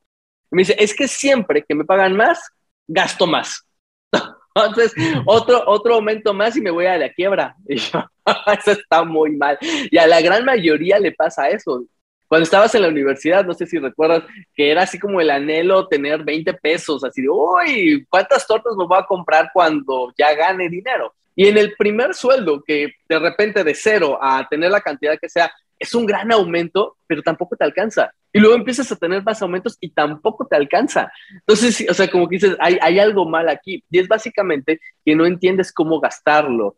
Y 0.51 0.57
me 0.57 0.63
dice, 0.63 0.77
es 0.79 0.95
que 0.95 1.07
siempre 1.07 1.65
que 1.67 1.75
me 1.75 1.85
pagan 1.85 2.17
más, 2.17 2.51
gasto 2.87 3.27
más. 3.27 3.67
Entonces, 4.55 4.93
otro, 5.27 5.63
otro 5.67 5.95
aumento 5.95 6.35
más 6.35 6.57
y 6.57 6.61
me 6.61 6.71
voy 6.71 6.87
a 6.87 6.99
la 6.99 7.13
quiebra. 7.13 7.57
Y 7.69 7.77
yo, 7.77 8.05
eso 8.53 8.73
está 8.73 9.05
muy 9.05 9.37
mal. 9.37 9.59
Y 9.91 9.97
a 9.99 10.07
la 10.07 10.21
gran 10.21 10.45
mayoría 10.45 10.99
le 10.99 11.13
pasa 11.13 11.49
eso. 11.49 11.85
Cuando 12.31 12.45
estabas 12.45 12.73
en 12.77 12.83
la 12.83 12.89
universidad, 12.89 13.45
no 13.45 13.55
sé 13.55 13.67
si 13.67 13.77
recuerdas, 13.81 14.23
que 14.55 14.71
era 14.71 14.83
así 14.83 15.01
como 15.01 15.21
el 15.21 15.31
anhelo 15.31 15.89
tener 15.89 16.23
20 16.23 16.55
pesos, 16.55 17.03
así 17.03 17.23
de, 17.23 17.29
uy, 17.29 18.07
¿cuántas 18.09 18.47
tortas 18.47 18.77
me 18.77 18.87
voy 18.87 18.99
a 19.01 19.05
comprar 19.05 19.51
cuando 19.53 20.15
ya 20.17 20.33
gane 20.37 20.69
dinero? 20.69 21.13
Y 21.35 21.49
en 21.49 21.59
el 21.59 21.75
primer 21.77 22.15
sueldo, 22.15 22.63
que 22.65 22.93
de 23.09 23.19
repente 23.19 23.65
de 23.65 23.75
cero 23.75 24.17
a 24.23 24.47
tener 24.49 24.71
la 24.71 24.81
cantidad 24.81 25.19
que 25.21 25.29
sea, 25.29 25.51
es 25.77 25.93
un 25.93 26.07
gran 26.07 26.31
aumento, 26.31 26.99
pero 27.09 27.21
tampoco 27.21 27.57
te 27.57 27.65
alcanza. 27.65 28.13
Y 28.33 28.39
luego 28.39 28.55
empiezas 28.55 28.93
a 28.93 28.97
tener 28.97 29.25
más 29.25 29.43
aumentos 29.43 29.77
y 29.81 29.91
tampoco 29.91 30.47
te 30.47 30.55
alcanza. 30.55 31.11
Entonces, 31.33 31.85
o 31.91 31.95
sea, 31.95 32.09
como 32.09 32.29
que 32.29 32.37
dices, 32.37 32.57
hay, 32.61 32.79
hay 32.81 33.01
algo 33.01 33.29
mal 33.29 33.49
aquí. 33.49 33.83
Y 33.91 33.99
es 33.99 34.07
básicamente 34.07 34.79
que 35.05 35.17
no 35.17 35.27
entiendes 35.27 35.73
cómo 35.73 35.99
gastarlo 35.99 36.77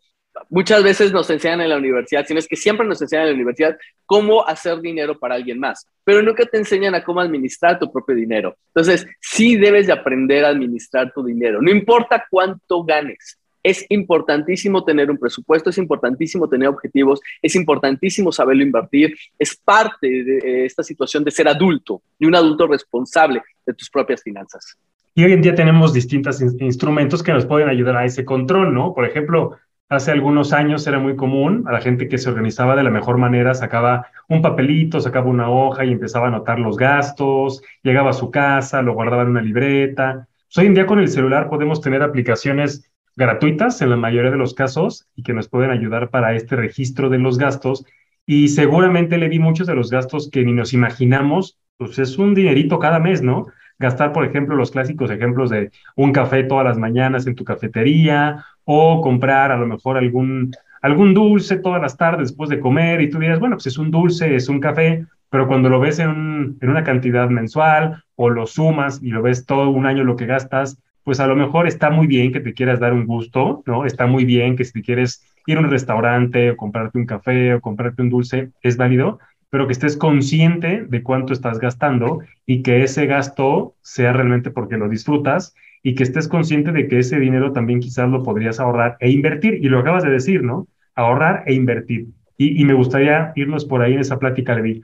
muchas 0.51 0.83
veces 0.83 1.13
nos 1.13 1.29
enseñan 1.31 1.61
en 1.63 1.69
la 1.71 1.77
universidad, 1.77 2.25
sino 2.27 2.39
es 2.39 2.49
que 2.49 2.57
siempre 2.57 2.87
nos 2.87 3.01
enseñan 3.01 3.25
en 3.25 3.31
la 3.31 3.35
universidad 3.35 3.77
cómo 4.07 4.47
hacer 4.47 4.81
dinero 4.81 5.19
para 5.19 5.35
alguien 5.35 5.59
más, 5.59 5.87
pero 6.05 6.23
nunca 6.23 6.45
te 6.45 6.59
enseñan 6.59 6.95
a 6.95 7.03
cómo 7.03 7.21
administrar 7.21 7.79
tu 7.79 7.91
propio 7.91 8.15
dinero. 8.15 8.57
Entonces, 8.75 9.07
sí 9.21 9.57
debes 9.57 9.87
de 9.87 9.93
aprender 9.93 10.45
a 10.45 10.49
administrar 10.49 11.13
tu 11.13 11.25
dinero, 11.25 11.61
no 11.63 11.71
importa 11.71 12.25
cuánto 12.31 12.85
ganes. 12.85 13.39
Es 13.65 13.87
importantísimo 13.91 14.85
tener 14.85 15.09
un 15.09 15.19
presupuesto, 15.19 15.71
es 15.71 15.79
importantísimo 15.79 16.49
tener 16.49 16.67
objetivos, 16.67 17.21
es 17.41 17.55
importantísimo 17.55 18.33
saberlo 18.33 18.65
invertir, 18.65 19.17
es 19.39 19.55
parte 19.55 20.09
de 20.09 20.65
esta 20.65 20.83
situación 20.83 21.23
de 21.23 21.31
ser 21.31 21.47
adulto 21.47 22.03
y 22.19 22.27
un 22.27 22.35
adulto 22.35 22.67
responsable 22.67 23.41
de 23.65 23.73
tus 23.73 23.89
propias 23.89 24.21
finanzas. 24.21 24.77
Y 25.15 25.25
hoy 25.25 25.33
en 25.33 25.43
día 25.43 25.55
tenemos 25.55 25.93
distintos 25.93 26.41
instrumentos 26.41 27.23
que 27.23 27.33
nos 27.33 27.45
pueden 27.45 27.69
ayudar 27.69 27.97
a 27.97 28.05
ese 28.05 28.25
control, 28.25 28.73
¿no? 28.73 28.95
Por 28.95 29.05
ejemplo, 29.05 29.59
Hace 29.93 30.11
algunos 30.11 30.55
años 30.55 30.87
era 30.87 30.99
muy 30.99 31.17
común, 31.17 31.65
a 31.67 31.73
la 31.73 31.83
gente 31.83 32.09
que 32.09 32.17
se 32.17 32.31
organizaba 32.31 32.75
de 32.75 32.83
la 32.83 32.89
mejor 32.89 33.19
manera 33.19 33.53
sacaba 33.53 34.07
un 34.27 34.41
papelito, 34.41 35.01
sacaba 35.01 35.29
una 35.29 35.51
hoja 35.51 35.85
y 35.85 35.93
empezaba 35.93 36.25
a 36.25 36.29
anotar 36.29 36.59
los 36.59 36.79
gastos, 36.79 37.63
llegaba 37.83 38.09
a 38.09 38.15
su 38.15 38.31
casa, 38.31 38.81
lo 38.81 38.95
guardaba 38.95 39.25
en 39.25 39.29
una 39.29 39.43
libreta. 39.43 40.27
Pues 40.47 40.57
hoy 40.57 40.67
en 40.69 40.73
día 40.73 40.87
con 40.87 40.99
el 40.99 41.09
celular 41.09 41.51
podemos 41.51 41.83
tener 41.83 42.03
aplicaciones 42.03 42.91
gratuitas 43.17 43.83
en 43.83 43.91
la 43.91 43.99
mayoría 43.99 44.31
de 44.31 44.39
los 44.39 44.55
casos 44.55 45.09
y 45.15 45.25
que 45.25 45.35
nos 45.35 45.51
pueden 45.51 45.71
ayudar 45.71 46.09
para 46.09 46.35
este 46.35 46.57
registro 46.57 47.11
de 47.11 47.19
los 47.19 47.37
gastos. 47.37 47.85
Y 48.25 48.49
seguramente 48.49 49.19
le 49.19 49.29
vi 49.29 49.41
muchos 49.41 49.67
de 49.67 49.75
los 49.75 49.91
gastos 49.91 50.31
que 50.31 50.43
ni 50.43 50.55
nos 50.55 50.73
imaginamos, 50.73 51.59
pues 51.77 51.99
es 51.99 52.17
un 52.17 52.33
dinerito 52.33 52.79
cada 52.79 52.99
mes, 52.99 53.21
¿no? 53.21 53.49
Gastar, 53.83 54.13
por 54.13 54.25
ejemplo, 54.25 54.57
los 54.57 54.71
clásicos 54.71 55.11
ejemplos 55.11 55.51
de 55.51 55.71
un 55.97 56.13
café 56.13 56.45
todas 56.45 56.65
las 56.65 56.79
mañanas 56.79 57.27
en 57.27 57.35
tu 57.35 57.45
cafetería 57.45 58.45
o 58.65 59.03
comprar 59.03 59.53
a 59.53 59.57
lo 59.57 59.67
mejor 59.67 59.99
algún, 59.99 60.53
algún 60.81 61.13
dulce 61.13 61.59
todas 61.59 61.83
las 61.83 61.97
tardes 61.97 62.29
después 62.29 62.49
de 62.49 62.61
comer 62.61 63.01
y 63.03 63.11
tú 63.11 63.19
dirás, 63.19 63.41
bueno, 63.41 63.57
pues 63.57 63.67
es 63.67 63.79
un 63.79 63.91
dulce, 63.91 64.35
es 64.35 64.49
un 64.49 64.61
café, 64.61 65.05
pero 65.29 65.47
cuando 65.47 65.69
lo 65.69 65.81
ves 65.81 65.99
en, 65.99 66.57
en 66.61 66.71
una 66.71 66.85
cantidad 66.85 67.29
mensual 67.29 68.05
o 68.17 68.31
lo 68.31 68.47
sumas 68.47 69.03
y 69.03 69.11
lo 69.11 69.23
ves 69.23 69.45
todo 69.45 69.71
un 69.71 69.87
año 69.87 70.05
lo 70.05 70.17
que 70.17 70.27
gastas, 70.27 70.79
pues 71.05 71.21
a 71.21 71.27
lo 71.27 71.37
mejor 71.37 71.67
está 71.67 71.91
muy 71.91 72.07
bien 72.07 72.33
que 72.33 72.41
te 72.41 72.55
quieras 72.55 72.81
dar 72.81 72.93
un 72.93 73.07
gusto, 73.07 73.63
¿no? 73.67 73.85
Está 73.85 74.07
muy 74.07 74.25
bien 74.25 74.57
que 74.57 74.65
si 74.65 74.73
te 74.73 74.83
quieres 74.83 75.27
ir 75.47 75.57
a 75.57 75.61
un 75.61 75.71
restaurante 75.71 76.51
o 76.51 76.57
comprarte 76.57 76.99
un 76.99 77.07
café 77.07 77.55
o 77.55 77.61
comprarte 77.61 78.03
un 78.03 78.11
dulce, 78.11 78.51
es 78.63 78.77
válido, 78.77 79.19
pero 79.53 79.67
que 79.67 79.75
estés 79.75 79.99
consciente 79.99 80.87
de 80.89 81.03
cuánto 81.03 81.35
estás 81.35 81.59
gastando 81.59 82.21
y 82.47 82.63
que 82.63 82.85
ese 82.85 83.05
gasto 83.05 83.75
sea 83.83 84.15
realmente 84.15 84.51
porque 84.51 84.79
lo 84.79 84.89
disfrutas 84.89 85.55
y 85.83 85.95
que 85.95 86.05
estés 86.05 86.27
consciente 86.27 86.73
de 86.73 86.89
que 86.89 87.01
ese 87.01 87.21
dinero 87.21 87.53
también 87.53 87.79
quizás 87.79 88.09
lo 88.09 88.23
podrías 88.23 88.61
ahorrar 88.61 88.97
e 88.99 89.11
invertir. 89.11 89.63
Y 89.63 89.69
lo 89.69 89.81
acabas 89.81 90.05
de 90.05 90.11
decir, 90.11 90.43
¿no? 90.43 90.69
Ahorrar 90.95 91.43
e 91.45 91.53
invertir. 91.53 92.07
Y, 92.39 92.65
me 92.65 92.73
gustaría 92.73 93.35
irnos 93.37 93.67
por 93.67 93.83
ahí 93.83 93.93
en 93.93 94.01
esa 94.01 94.19
plática, 94.19 94.55
Levi. 94.55 94.81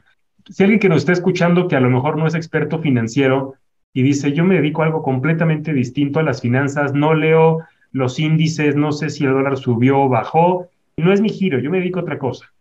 Si 0.50 0.62
alguien 0.62 0.80
que 0.80 0.90
nos 0.90 0.98
está 0.98 1.12
escuchando 1.12 1.66
que 1.66 1.76
a 1.76 1.80
lo 1.80 1.88
mejor 1.88 2.18
no 2.18 2.26
es 2.26 2.34
experto 2.34 2.78
financiero, 2.78 3.54
y 3.94 4.02
dice, 4.02 4.34
yo 4.34 4.44
me 4.44 4.56
dedico 4.56 4.82
a 4.82 4.84
algo 4.84 5.02
completamente 5.02 5.72
distinto 5.72 6.20
a 6.20 6.24
las 6.24 6.42
finanzas, 6.42 6.92
no 6.92 7.14
leo 7.14 7.60
los 7.90 8.18
índices, 8.18 8.76
no 8.76 8.92
sé 8.92 9.08
si 9.08 9.24
el 9.24 9.32
dólar 9.32 9.56
subió 9.56 9.98
o 9.98 10.08
bajó, 10.10 10.68
no 10.98 11.10
es 11.10 11.22
mi 11.22 11.30
giro, 11.30 11.58
yo 11.58 11.70
me 11.70 11.78
dedico 11.78 12.00
a 12.00 12.02
otra 12.02 12.18
cosa. 12.18 12.52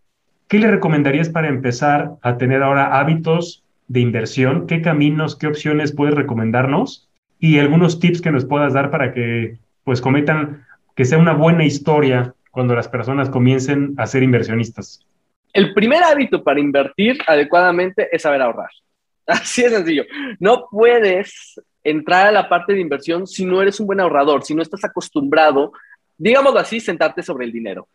¿Qué 0.48 0.58
le 0.58 0.70
recomendarías 0.70 1.28
para 1.28 1.48
empezar 1.48 2.12
a 2.22 2.38
tener 2.38 2.62
ahora 2.62 2.98
hábitos 2.98 3.62
de 3.86 4.00
inversión? 4.00 4.66
¿Qué 4.66 4.80
caminos, 4.80 5.36
qué 5.36 5.46
opciones 5.46 5.92
puedes 5.92 6.14
recomendarnos? 6.14 7.06
Y 7.38 7.58
algunos 7.58 8.00
tips 8.00 8.22
que 8.22 8.32
nos 8.32 8.46
puedas 8.46 8.72
dar 8.72 8.90
para 8.90 9.12
que 9.12 9.58
pues 9.84 10.00
cometan, 10.00 10.66
que 10.96 11.04
sea 11.04 11.18
una 11.18 11.34
buena 11.34 11.66
historia 11.66 12.34
cuando 12.50 12.74
las 12.74 12.88
personas 12.88 13.28
comiencen 13.28 13.94
a 13.98 14.06
ser 14.06 14.22
inversionistas. 14.22 15.06
El 15.52 15.74
primer 15.74 16.02
hábito 16.02 16.42
para 16.42 16.60
invertir 16.60 17.18
adecuadamente 17.26 18.08
es 18.10 18.22
saber 18.22 18.40
ahorrar. 18.40 18.70
Así 19.26 19.62
de 19.62 19.68
sencillo. 19.68 20.04
No 20.40 20.66
puedes 20.70 21.60
entrar 21.84 22.26
a 22.26 22.32
la 22.32 22.48
parte 22.48 22.72
de 22.72 22.80
inversión 22.80 23.26
si 23.26 23.44
no 23.44 23.60
eres 23.60 23.80
un 23.80 23.86
buen 23.86 24.00
ahorrador, 24.00 24.42
si 24.44 24.54
no 24.54 24.62
estás 24.62 24.82
acostumbrado, 24.82 25.72
digámoslo 26.16 26.58
así, 26.58 26.80
sentarte 26.80 27.22
sobre 27.22 27.44
el 27.44 27.52
dinero. 27.52 27.86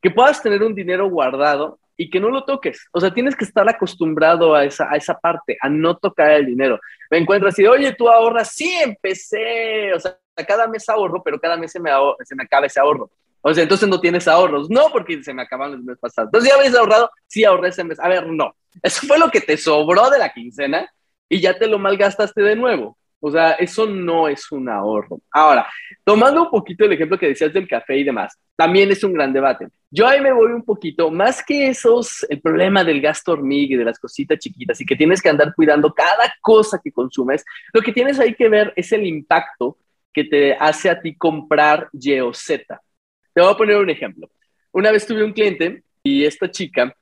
Que 0.00 0.10
puedas 0.10 0.42
tener 0.42 0.62
un 0.62 0.74
dinero 0.74 1.08
guardado 1.08 1.78
y 1.96 2.10
que 2.10 2.20
no 2.20 2.28
lo 2.28 2.44
toques. 2.44 2.86
O 2.92 3.00
sea, 3.00 3.12
tienes 3.12 3.36
que 3.36 3.44
estar 3.44 3.68
acostumbrado 3.68 4.54
a 4.54 4.64
esa, 4.64 4.88
a 4.90 4.96
esa 4.96 5.14
parte, 5.18 5.56
a 5.60 5.68
no 5.68 5.96
tocar 5.96 6.32
el 6.32 6.46
dinero. 6.46 6.80
Me 7.10 7.18
encuentras 7.18 7.58
y, 7.58 7.66
oye, 7.66 7.94
tú 7.94 8.08
ahorras, 8.08 8.52
sí, 8.52 8.74
empecé. 8.82 9.92
O 9.94 10.00
sea, 10.00 10.18
cada 10.46 10.66
mes 10.66 10.88
ahorro, 10.88 11.22
pero 11.22 11.38
cada 11.38 11.56
mes 11.56 11.72
se 11.72 11.80
me, 11.80 11.90
se 12.24 12.34
me 12.34 12.44
acaba 12.44 12.66
ese 12.66 12.80
ahorro. 12.80 13.10
O 13.40 13.52
sea, 13.52 13.62
entonces 13.62 13.88
no 13.88 14.00
tienes 14.00 14.26
ahorros. 14.26 14.70
No, 14.70 14.90
porque 14.90 15.22
se 15.22 15.34
me 15.34 15.42
acaban 15.42 15.72
los 15.72 15.80
meses 15.82 16.00
pasados. 16.00 16.28
Entonces, 16.28 16.50
¿ya 16.50 16.58
habías 16.58 16.74
ahorrado? 16.74 17.10
Sí, 17.26 17.44
ahorré 17.44 17.68
ese 17.68 17.84
mes. 17.84 18.00
A 18.00 18.08
ver, 18.08 18.26
no. 18.26 18.56
Eso 18.82 19.06
fue 19.06 19.18
lo 19.18 19.30
que 19.30 19.40
te 19.40 19.56
sobró 19.56 20.10
de 20.10 20.18
la 20.18 20.32
quincena 20.32 20.90
y 21.28 21.40
ya 21.40 21.58
te 21.58 21.66
lo 21.66 21.78
malgastaste 21.78 22.42
de 22.42 22.56
nuevo. 22.56 22.96
O 23.26 23.30
sea, 23.30 23.52
eso 23.52 23.86
no 23.86 24.28
es 24.28 24.52
un 24.52 24.68
ahorro. 24.68 25.18
Ahora, 25.32 25.66
tomando 26.04 26.42
un 26.42 26.50
poquito 26.50 26.84
el 26.84 26.92
ejemplo 26.92 27.18
que 27.18 27.28
decías 27.28 27.54
del 27.54 27.66
café 27.66 27.96
y 27.96 28.04
demás, 28.04 28.38
también 28.54 28.90
es 28.90 29.02
un 29.02 29.14
gran 29.14 29.32
debate. 29.32 29.68
Yo 29.90 30.06
ahí 30.06 30.20
me 30.20 30.30
voy 30.30 30.52
un 30.52 30.62
poquito, 30.62 31.10
más 31.10 31.42
que 31.42 31.68
esos, 31.68 32.26
el 32.28 32.42
problema 32.42 32.84
del 32.84 33.00
gasto 33.00 33.32
hormiga 33.32 33.76
y 33.76 33.78
de 33.78 33.84
las 33.86 33.98
cositas 33.98 34.38
chiquitas 34.38 34.78
y 34.78 34.84
que 34.84 34.94
tienes 34.94 35.22
que 35.22 35.30
andar 35.30 35.54
cuidando 35.54 35.94
cada 35.94 36.34
cosa 36.42 36.78
que 36.84 36.92
consumes, 36.92 37.42
lo 37.72 37.80
que 37.80 37.94
tienes 37.94 38.20
ahí 38.20 38.34
que 38.34 38.50
ver 38.50 38.74
es 38.76 38.92
el 38.92 39.06
impacto 39.06 39.78
que 40.12 40.24
te 40.24 40.52
hace 40.52 40.90
a 40.90 41.00
ti 41.00 41.16
comprar 41.16 41.88
Y 41.94 42.20
o. 42.20 42.30
Te 42.30 43.40
voy 43.40 43.50
a 43.50 43.56
poner 43.56 43.78
un 43.78 43.88
ejemplo. 43.88 44.28
Una 44.70 44.92
vez 44.92 45.06
tuve 45.06 45.24
un 45.24 45.32
cliente 45.32 45.82
y 46.02 46.26
esta 46.26 46.50
chica 46.50 46.94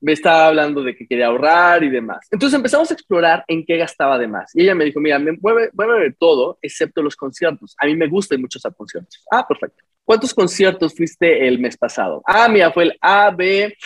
me 0.00 0.12
estaba 0.12 0.46
hablando 0.46 0.82
de 0.82 0.96
que 0.96 1.06
quería 1.06 1.26
ahorrar 1.26 1.82
y 1.82 1.90
demás. 1.90 2.26
Entonces 2.30 2.56
empezamos 2.56 2.90
a 2.90 2.94
explorar 2.94 3.44
en 3.48 3.64
qué 3.64 3.76
gastaba 3.76 4.18
de 4.18 4.28
más. 4.28 4.54
Y 4.54 4.62
ella 4.62 4.74
me 4.74 4.84
dijo, 4.84 5.00
mira, 5.00 5.18
me 5.18 5.32
mueve, 5.32 5.70
mueve 5.72 6.14
todo 6.18 6.58
excepto 6.62 7.02
los 7.02 7.16
conciertos. 7.16 7.74
A 7.78 7.86
mí 7.86 7.96
me 7.96 8.06
gustan 8.06 8.40
muchos 8.40 8.62
conciertos. 8.76 9.24
Ah, 9.30 9.46
perfecto. 9.46 9.84
¿Cuántos 10.04 10.32
conciertos 10.32 10.94
fuiste 10.94 11.46
el 11.46 11.58
mes 11.58 11.76
pasado? 11.76 12.22
Ah, 12.24 12.48
mira, 12.48 12.72
fue 12.72 12.84
el 12.84 12.98
A, 13.00 13.30
B, 13.30 13.76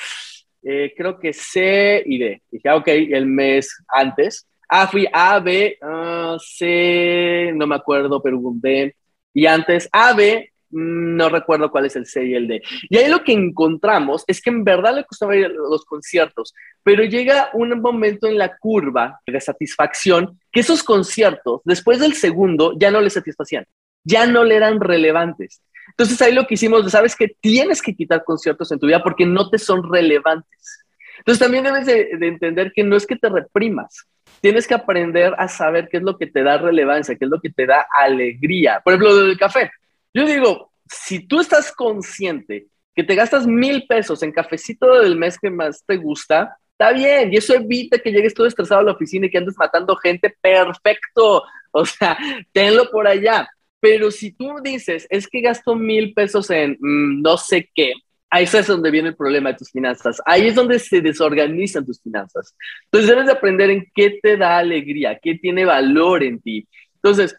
eh, 0.63 0.95
creo 0.97 1.19
que 1.19 1.33
C 1.33 2.03
y 2.07 2.19
D. 2.19 2.43
Dije, 2.51 2.69
ah, 2.69 2.77
ok, 2.77 2.89
el 2.89 3.27
mes 3.27 3.83
antes. 3.89 4.47
Ah, 4.69 4.87
fui 4.87 5.07
A, 5.13 5.41
B, 5.41 5.77
ah, 5.83 6.37
C, 6.39 7.51
no 7.55 7.67
me 7.67 7.75
acuerdo, 7.75 8.23
pero 8.23 8.41
D. 8.55 8.95
Y 9.35 9.47
antes 9.47 9.89
A, 9.93 10.13
B, 10.13 10.52
no 10.73 11.29
recuerdo 11.29 11.71
cuál 11.71 11.87
es 11.87 11.97
el 11.97 12.07
C 12.07 12.25
y 12.25 12.35
el 12.35 12.49
D. 12.49 12.63
Y 12.89 12.97
ahí 12.97 13.11
lo 13.11 13.23
que 13.23 13.33
encontramos 13.33 14.25
es 14.27 14.41
que 14.41 14.51
en 14.51 14.65
verdad 14.65 14.95
le 14.95 15.05
costaba 15.05 15.37
ir 15.37 15.47
a 15.47 15.49
los 15.49 15.85
conciertos, 15.85 16.55
pero 16.83 17.05
llega 17.05 17.51
un 17.53 17.81
momento 17.81 18.27
en 18.27 18.39
la 18.39 18.57
curva 18.57 19.21
de 19.27 19.41
satisfacción 19.41 20.41
que 20.51 20.61
esos 20.61 20.83
conciertos, 20.83 21.61
después 21.65 22.01
del 22.01 22.15
segundo, 22.15 22.75
ya 22.79 22.91
no 22.91 23.01
le 23.01 23.11
satisfacían, 23.11 23.67
ya 24.05 24.27
no 24.27 24.45
le 24.45 24.57
eran 24.57 24.81
relevantes. 24.81 25.63
Entonces 25.89 26.21
ahí 26.23 26.33
lo 26.33 26.47
que 26.47 26.55
hicimos, 26.55 26.91
sabes 26.91 27.15
que 27.15 27.29
tienes 27.41 27.83
que 27.83 27.95
quitar 27.95 28.25
conciertos 28.25 28.73
en 28.73 28.79
tu 28.79 28.87
vida 28.87 29.03
porque 29.03 29.27
no 29.27 29.51
te 29.51 29.59
son 29.59 29.83
relevantes. 29.91 30.85
Entonces 31.19 31.39
también 31.39 31.65
debes 31.65 31.87
de, 31.87 32.17
de 32.19 32.29
entender 32.29 32.73
que 32.75 32.83
no 32.83 32.97
es 32.97 33.07
que 33.07 33.17
te 33.17 33.29
reprimas, 33.29 34.07
tienes 34.41 34.67
que 34.67 34.75
aprender 34.75 35.35
a 35.39 35.47
saber 35.49 35.89
qué 35.89 35.99
es 35.99 36.03
lo 36.03 36.19
que 36.19 36.27
te 36.27 36.43
da 36.43 36.59
relevancia, 36.59 37.17
qué 37.17 37.27
es 37.27 37.31
lo 37.31 37.41
que 37.41 37.51
te 37.51 37.67
da 37.67 37.87
alegría. 37.95 38.81
Por 38.83 38.95
ejemplo, 38.95 39.17
del 39.17 39.39
café. 39.39 39.71
Yo 40.15 40.27
digo, 40.27 40.73
si 40.89 41.27
tú 41.27 41.41
estás 41.41 41.73
consciente 41.73 42.67
que 42.95 43.05
te 43.05 43.15
gastas 43.15 43.47
mil 43.47 43.87
pesos 43.87 44.23
en 44.23 44.33
cafecito 44.33 45.01
del 45.01 45.17
mes 45.17 45.39
que 45.39 45.51
más 45.51 45.83
te 45.87 45.97
gusta, 45.97 46.57
está 46.73 46.93
bien, 46.93 47.33
y 47.33 47.37
eso 47.37 47.55
evita 47.55 47.99
que 47.99 48.13
llegues 48.13 48.35
todo 48.35 48.47
estresado 48.47 48.81
a 48.81 48.85
la 48.85 48.93
oficina 48.93 49.27
y 49.27 49.31
que 49.31 49.39
andes 49.39 49.57
matando 49.57 49.97
gente, 49.97 50.35
perfecto, 50.41 51.43
o 51.71 51.87
sea, 51.87 52.17
tenlo 52.53 52.91
por 52.91 53.07
allá. 53.07 53.49
Pero 53.81 54.11
si 54.11 54.33
tú 54.33 54.57
dices, 54.63 55.07
es 55.11 55.27
que 55.27 55.41
gasto 55.41 55.75
mil 55.75 56.15
pesos 56.15 56.51
en 56.51 56.77
mm, 56.79 57.23
no 57.23 57.37
sé 57.37 57.71
qué, 57.75 57.95
ahí 58.31 58.45
es 58.45 58.67
donde 58.67 58.91
viene 58.91 59.11
el 59.11 59.17
problema 59.17 59.51
de 59.51 59.59
tus 59.59 59.71
finanzas. 59.71 60.21
Ahí 60.25 60.47
es 60.47 60.55
donde 60.55 60.79
se 60.79 61.01
desorganizan 61.01 61.85
tus 61.85 62.01
finanzas. 62.01 62.57
Entonces 62.85 63.11
debes 63.11 63.27
de 63.27 63.33
aprender 63.33 63.71
en 63.71 63.91
qué 63.95 64.19
te 64.23 64.37
da 64.37 64.59
alegría, 64.59 65.19
qué 65.21 65.35
tiene 65.35 65.65
valor 65.65 66.23
en 66.23 66.41
ti. 66.41 66.67
Entonces, 66.95 67.37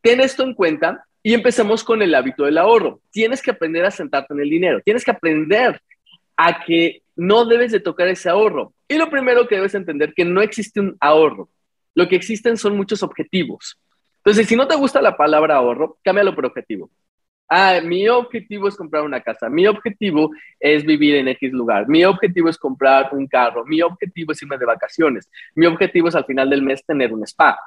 ten 0.00 0.20
esto 0.20 0.44
en 0.44 0.54
cuenta 0.54 1.07
y 1.28 1.34
empezamos 1.34 1.84
con 1.84 2.00
el 2.00 2.14
hábito 2.14 2.44
del 2.44 2.56
ahorro. 2.56 3.02
Tienes 3.10 3.42
que 3.42 3.50
aprender 3.50 3.84
a 3.84 3.90
sentarte 3.90 4.32
en 4.32 4.40
el 4.40 4.48
dinero. 4.48 4.80
Tienes 4.80 5.04
que 5.04 5.10
aprender 5.10 5.78
a 6.34 6.64
que 6.64 7.02
no 7.16 7.44
debes 7.44 7.70
de 7.70 7.80
tocar 7.80 8.08
ese 8.08 8.30
ahorro. 8.30 8.72
Y 8.88 8.96
lo 8.96 9.10
primero 9.10 9.46
que 9.46 9.56
debes 9.56 9.74
entender 9.74 10.14
que 10.14 10.24
no 10.24 10.40
existe 10.40 10.80
un 10.80 10.96
ahorro. 11.00 11.50
Lo 11.94 12.08
que 12.08 12.16
existen 12.16 12.56
son 12.56 12.78
muchos 12.78 13.02
objetivos. 13.02 13.78
Entonces, 14.24 14.48
si 14.48 14.56
no 14.56 14.66
te 14.66 14.74
gusta 14.76 15.02
la 15.02 15.18
palabra 15.18 15.56
ahorro, 15.56 15.98
cámbialo 16.02 16.34
por 16.34 16.46
objetivo. 16.46 16.88
Ah, 17.46 17.78
mi 17.84 18.08
objetivo 18.08 18.66
es 18.66 18.74
comprar 18.74 19.02
una 19.02 19.20
casa. 19.20 19.50
Mi 19.50 19.66
objetivo 19.66 20.30
es 20.58 20.82
vivir 20.82 21.16
en 21.16 21.28
X 21.28 21.52
lugar. 21.52 21.90
Mi 21.90 22.06
objetivo 22.06 22.48
es 22.48 22.56
comprar 22.56 23.10
un 23.12 23.26
carro. 23.26 23.66
Mi 23.66 23.82
objetivo 23.82 24.32
es 24.32 24.40
irme 24.40 24.56
de 24.56 24.64
vacaciones. 24.64 25.30
Mi 25.54 25.66
objetivo 25.66 26.08
es 26.08 26.14
al 26.14 26.24
final 26.24 26.48
del 26.48 26.62
mes 26.62 26.82
tener 26.86 27.12
un 27.12 27.22
spa. 27.24 27.58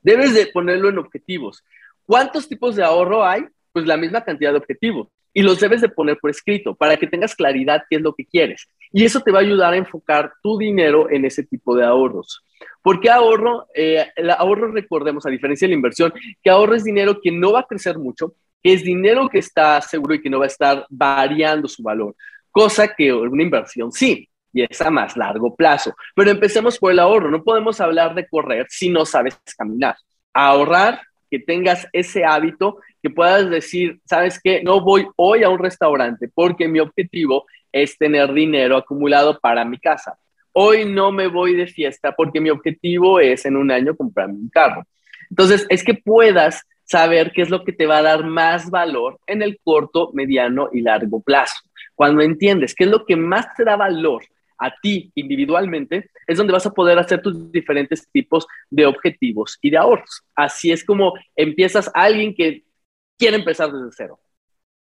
Debes 0.00 0.32
de 0.32 0.46
ponerlo 0.46 0.90
en 0.90 0.98
objetivos. 0.98 1.64
¿Cuántos 2.10 2.48
tipos 2.48 2.74
de 2.74 2.82
ahorro 2.82 3.24
hay? 3.24 3.44
Pues 3.70 3.86
la 3.86 3.96
misma 3.96 4.24
cantidad 4.24 4.50
de 4.50 4.58
objetivos. 4.58 5.06
Y 5.32 5.42
los 5.42 5.60
debes 5.60 5.80
de 5.80 5.88
poner 5.88 6.18
por 6.18 6.32
escrito 6.32 6.74
para 6.74 6.96
que 6.96 7.06
tengas 7.06 7.36
claridad 7.36 7.84
qué 7.88 7.98
es 7.98 8.02
lo 8.02 8.16
que 8.16 8.24
quieres. 8.24 8.66
Y 8.90 9.04
eso 9.04 9.20
te 9.20 9.30
va 9.30 9.38
a 9.38 9.42
ayudar 9.42 9.74
a 9.74 9.76
enfocar 9.76 10.32
tu 10.42 10.58
dinero 10.58 11.08
en 11.08 11.24
ese 11.24 11.44
tipo 11.44 11.76
de 11.76 11.84
ahorros. 11.84 12.44
¿Por 12.82 12.98
qué 12.98 13.10
ahorro? 13.10 13.68
Eh, 13.72 14.08
el 14.16 14.28
ahorro, 14.30 14.72
recordemos, 14.72 15.24
a 15.24 15.30
diferencia 15.30 15.68
de 15.68 15.70
la 15.70 15.76
inversión, 15.76 16.12
que 16.42 16.50
ahorro 16.50 16.74
es 16.74 16.82
dinero 16.82 17.20
que 17.22 17.30
no 17.30 17.52
va 17.52 17.60
a 17.60 17.66
crecer 17.68 17.96
mucho, 17.96 18.34
que 18.60 18.72
es 18.72 18.82
dinero 18.82 19.28
que 19.28 19.38
está 19.38 19.80
seguro 19.80 20.14
y 20.14 20.20
que 20.20 20.30
no 20.30 20.40
va 20.40 20.46
a 20.46 20.48
estar 20.48 20.84
variando 20.90 21.68
su 21.68 21.80
valor. 21.80 22.16
Cosa 22.50 22.92
que 22.92 23.12
una 23.12 23.44
inversión 23.44 23.92
sí, 23.92 24.28
y 24.52 24.64
es 24.64 24.80
a 24.80 24.90
más 24.90 25.16
largo 25.16 25.54
plazo. 25.54 25.94
Pero 26.16 26.32
empecemos 26.32 26.76
por 26.76 26.90
el 26.90 26.98
ahorro. 26.98 27.30
No 27.30 27.44
podemos 27.44 27.80
hablar 27.80 28.16
de 28.16 28.26
correr 28.26 28.66
si 28.68 28.88
no 28.88 29.06
sabes 29.06 29.40
caminar. 29.56 29.94
Ahorrar 30.32 31.00
que 31.30 31.38
tengas 31.38 31.86
ese 31.92 32.24
hábito, 32.24 32.78
que 33.02 33.10
puedas 33.10 33.48
decir, 33.48 34.00
¿sabes 34.04 34.40
qué? 34.42 34.62
No 34.62 34.80
voy 34.80 35.06
hoy 35.16 35.42
a 35.42 35.48
un 35.48 35.58
restaurante 35.58 36.28
porque 36.34 36.68
mi 36.68 36.80
objetivo 36.80 37.46
es 37.72 37.96
tener 37.96 38.32
dinero 38.32 38.76
acumulado 38.76 39.38
para 39.38 39.64
mi 39.64 39.78
casa. 39.78 40.18
Hoy 40.52 40.84
no 40.84 41.12
me 41.12 41.28
voy 41.28 41.54
de 41.54 41.66
fiesta 41.66 42.12
porque 42.12 42.40
mi 42.40 42.50
objetivo 42.50 43.20
es 43.20 43.46
en 43.46 43.56
un 43.56 43.70
año 43.70 43.96
comprarme 43.96 44.34
un 44.34 44.48
carro. 44.48 44.84
Entonces, 45.30 45.64
es 45.68 45.84
que 45.84 45.94
puedas 45.94 46.62
saber 46.84 47.30
qué 47.32 47.42
es 47.42 47.50
lo 47.50 47.62
que 47.62 47.72
te 47.72 47.86
va 47.86 47.98
a 47.98 48.02
dar 48.02 48.24
más 48.24 48.68
valor 48.68 49.20
en 49.28 49.42
el 49.42 49.60
corto, 49.62 50.10
mediano 50.12 50.70
y 50.72 50.80
largo 50.80 51.20
plazo. 51.20 51.54
Cuando 51.94 52.20
entiendes 52.20 52.74
qué 52.74 52.84
es 52.84 52.90
lo 52.90 53.06
que 53.06 53.14
más 53.14 53.46
te 53.54 53.64
da 53.64 53.76
valor 53.76 54.24
a 54.60 54.72
ti 54.82 55.10
individualmente, 55.14 56.10
es 56.26 56.38
donde 56.38 56.52
vas 56.52 56.66
a 56.66 56.72
poder 56.72 56.98
hacer 56.98 57.22
tus 57.22 57.50
diferentes 57.50 58.08
tipos 58.12 58.46
de 58.70 58.86
objetivos 58.86 59.58
y 59.60 59.70
de 59.70 59.78
ahorros. 59.78 60.22
Así 60.34 60.70
es 60.70 60.84
como 60.84 61.14
empiezas 61.34 61.88
a 61.88 62.02
alguien 62.02 62.34
que 62.34 62.64
quiere 63.18 63.36
empezar 63.36 63.72
desde 63.72 63.90
cero. 63.92 64.20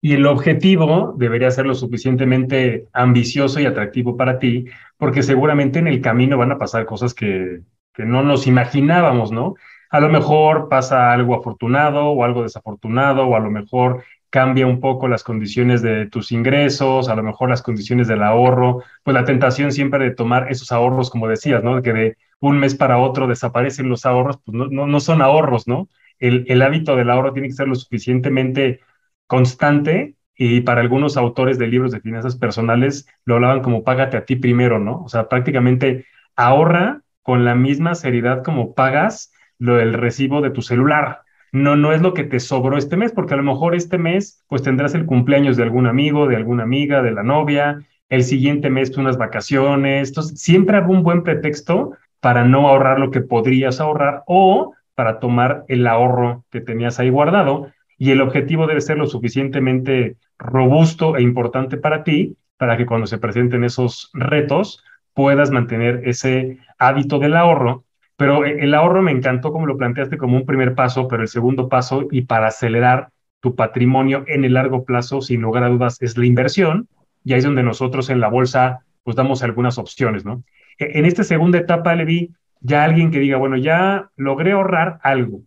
Y 0.04 0.14
el 0.14 0.26
objetivo 0.26 1.14
debería 1.18 1.52
ser 1.52 1.68
lo 1.68 1.76
suficientemente 1.76 2.88
ambicioso 2.92 3.60
y 3.60 3.66
atractivo 3.66 4.18
para 4.18 4.40
ti, 4.40 4.66
porque 4.98 5.22
seguramente 5.22 5.80
en 5.80 5.88
el 5.88 6.02
camino 6.02 6.38
van 6.38 6.52
a 6.52 6.58
pasar 6.58 6.86
cosas 6.86 7.14
que, 7.14 7.62
que 7.94 8.04
no 8.04 8.24
nos 8.24 8.48
imaginábamos, 8.48 9.32
¿no? 9.32 9.56
A 9.92 10.00
lo 10.00 10.10
mejor 10.10 10.70
pasa 10.70 11.12
algo 11.12 11.36
afortunado 11.36 12.08
o 12.08 12.24
algo 12.24 12.44
desafortunado, 12.44 13.28
o 13.28 13.36
a 13.36 13.40
lo 13.40 13.52
mejor 13.52 14.04
cambia 14.32 14.66
un 14.68 14.80
poco 14.80 15.08
las 15.08 15.24
condiciones 15.24 15.84
de 15.84 16.08
tus 16.08 16.32
ingresos, 16.32 17.10
a 17.10 17.16
lo 17.16 17.24
mejor 17.24 17.50
las 17.50 17.62
condiciones 17.62 18.08
del 18.08 18.24
ahorro, 18.24 18.84
pues 19.04 19.14
la 19.14 19.26
tentación 19.26 19.72
siempre 19.72 20.04
de 20.04 20.16
tomar 20.16 20.52
esos 20.52 20.72
ahorros, 20.72 21.12
como 21.12 21.28
decías, 21.28 21.64
¿no? 21.64 21.82
Que 21.84 21.94
de 21.94 22.18
un 22.40 22.58
mes 22.60 22.76
para 22.76 22.98
otro 22.98 23.28
desaparecen 23.28 23.90
los 23.90 24.06
ahorros, 24.06 24.40
pues 24.44 24.56
no, 24.58 24.68
no, 24.68 24.88
no 24.88 25.00
son 25.02 25.22
ahorros, 25.22 25.68
¿no? 25.68 25.90
El, 26.20 26.46
el 26.48 26.62
hábito 26.64 26.96
del 26.96 27.10
ahorro 27.12 27.34
tiene 27.34 27.50
que 27.50 27.56
ser 27.56 27.68
lo 27.68 27.76
suficientemente 27.76 28.80
constante 29.28 30.16
y 30.36 30.62
para 30.62 30.82
algunos 30.82 31.18
autores 31.18 31.58
de 31.60 31.68
libros 31.68 31.92
de 31.92 32.02
finanzas 32.02 32.36
personales 32.38 33.08
lo 33.26 33.36
hablaban 33.36 33.62
como 33.62 33.84
págate 33.84 34.18
a 34.18 34.26
ti 34.26 34.38
primero, 34.38 34.80
¿no? 34.80 35.04
O 35.04 35.10
sea, 35.10 35.30
prácticamente 35.30 36.06
ahorra 36.36 37.02
con 37.22 37.46
la 37.46 37.56
misma 37.56 37.96
seriedad 37.96 38.44
como 38.44 38.74
pagas 38.74 39.34
lo 39.60 39.76
del 39.76 39.94
recibo 39.94 40.42
de 40.42 40.50
tu 40.52 40.62
celular 40.62 41.22
no, 41.52 41.76
no 41.76 41.92
es 41.92 42.02
lo 42.02 42.14
que 42.14 42.24
te 42.24 42.40
sobró 42.40 42.78
este 42.78 42.98
mes, 42.98 43.12
porque 43.12 43.34
a 43.34 43.38
lo 43.38 43.44
mejor 43.44 43.76
este 43.76 43.98
mes 43.98 44.44
pues 44.48 44.64
tendrás 44.64 44.96
el 44.96 45.06
cumpleaños 45.06 45.58
de 45.58 45.64
algún 45.64 45.88
amigo, 45.88 46.28
de 46.28 46.36
alguna 46.36 46.64
amiga, 46.64 47.02
de 47.02 47.12
la 47.12 47.24
novia, 47.24 47.80
el 48.10 48.24
siguiente 48.24 48.70
mes 48.70 48.96
unas 48.98 49.18
vacaciones, 49.18 50.10
entonces 50.10 50.40
siempre 50.40 50.78
habrá 50.78 50.90
un 50.90 51.04
buen 51.04 51.24
pretexto 51.24 51.94
para 52.20 52.46
no 52.46 52.68
ahorrar 52.68 53.00
lo 53.00 53.12
que 53.12 53.22
podrías 53.22 53.80
ahorrar 53.80 54.24
o 54.28 54.74
para 54.96 55.20
tomar 55.20 55.64
el 55.68 55.88
ahorro 55.88 56.46
que 56.52 56.62
tenías 56.62 57.00
ahí 57.00 57.10
guardado 57.10 57.72
y 57.98 58.12
el 58.12 58.22
objetivo 58.22 58.68
debe 58.68 58.82
ser 58.82 58.98
lo 58.98 59.08
suficientemente 59.08 60.18
robusto 60.38 61.18
e 61.18 61.22
importante 61.22 61.78
para 61.78 62.04
ti 62.04 62.36
para 62.58 62.78
que 62.78 62.86
cuando 62.86 63.08
se 63.08 63.18
presenten 63.18 63.64
esos 63.64 64.10
retos 64.14 64.84
puedas 65.14 65.52
mantener 65.52 66.02
ese 66.06 66.60
hábito 66.78 67.20
del 67.20 67.36
ahorro 67.36 67.84
pero 68.22 68.46
eh, 68.46 68.58
el 68.60 68.76
ahorro 68.76 69.02
me 69.02 69.12
encantó 69.12 69.52
como 69.52 69.66
lo 69.66 69.78
planteaste 69.78 70.20
como 70.20 70.38
un 70.38 70.46
primer 70.46 70.76
paso, 70.76 71.08
pero 71.08 71.24
el 71.24 71.28
segundo 71.28 71.68
paso 71.68 72.08
y 72.12 72.22
para 72.22 72.48
acelerar 72.48 73.10
tu 73.40 73.56
patrimonio 73.56 74.24
en 74.28 74.46
el 74.46 74.54
largo 74.54 74.86
plazo, 74.86 75.22
sin 75.22 75.42
lugar 75.42 75.64
a 75.64 75.70
dudas, 75.70 76.00
es 76.04 76.16
la 76.18 76.28
inversión. 76.28 76.88
Y 77.24 77.34
ahí 77.34 77.40
es 77.40 77.46
donde 77.46 77.64
nosotros 77.64 78.12
en 78.12 78.20
la 78.20 78.28
bolsa 78.28 78.82
pues 79.02 79.16
damos 79.16 79.42
algunas 79.42 79.80
opciones, 79.80 80.24
¿no? 80.24 80.44
E, 80.78 81.00
en 81.00 81.06
esta 81.06 81.24
segunda 81.24 81.58
etapa 81.58 81.96
le 81.96 82.06
vi 82.06 82.30
ya 82.60 82.84
alguien 82.84 83.10
que 83.10 83.20
diga, 83.20 83.38
bueno, 83.38 83.58
ya 83.58 84.12
logré 84.18 84.52
ahorrar 84.52 85.00
algo 85.02 85.42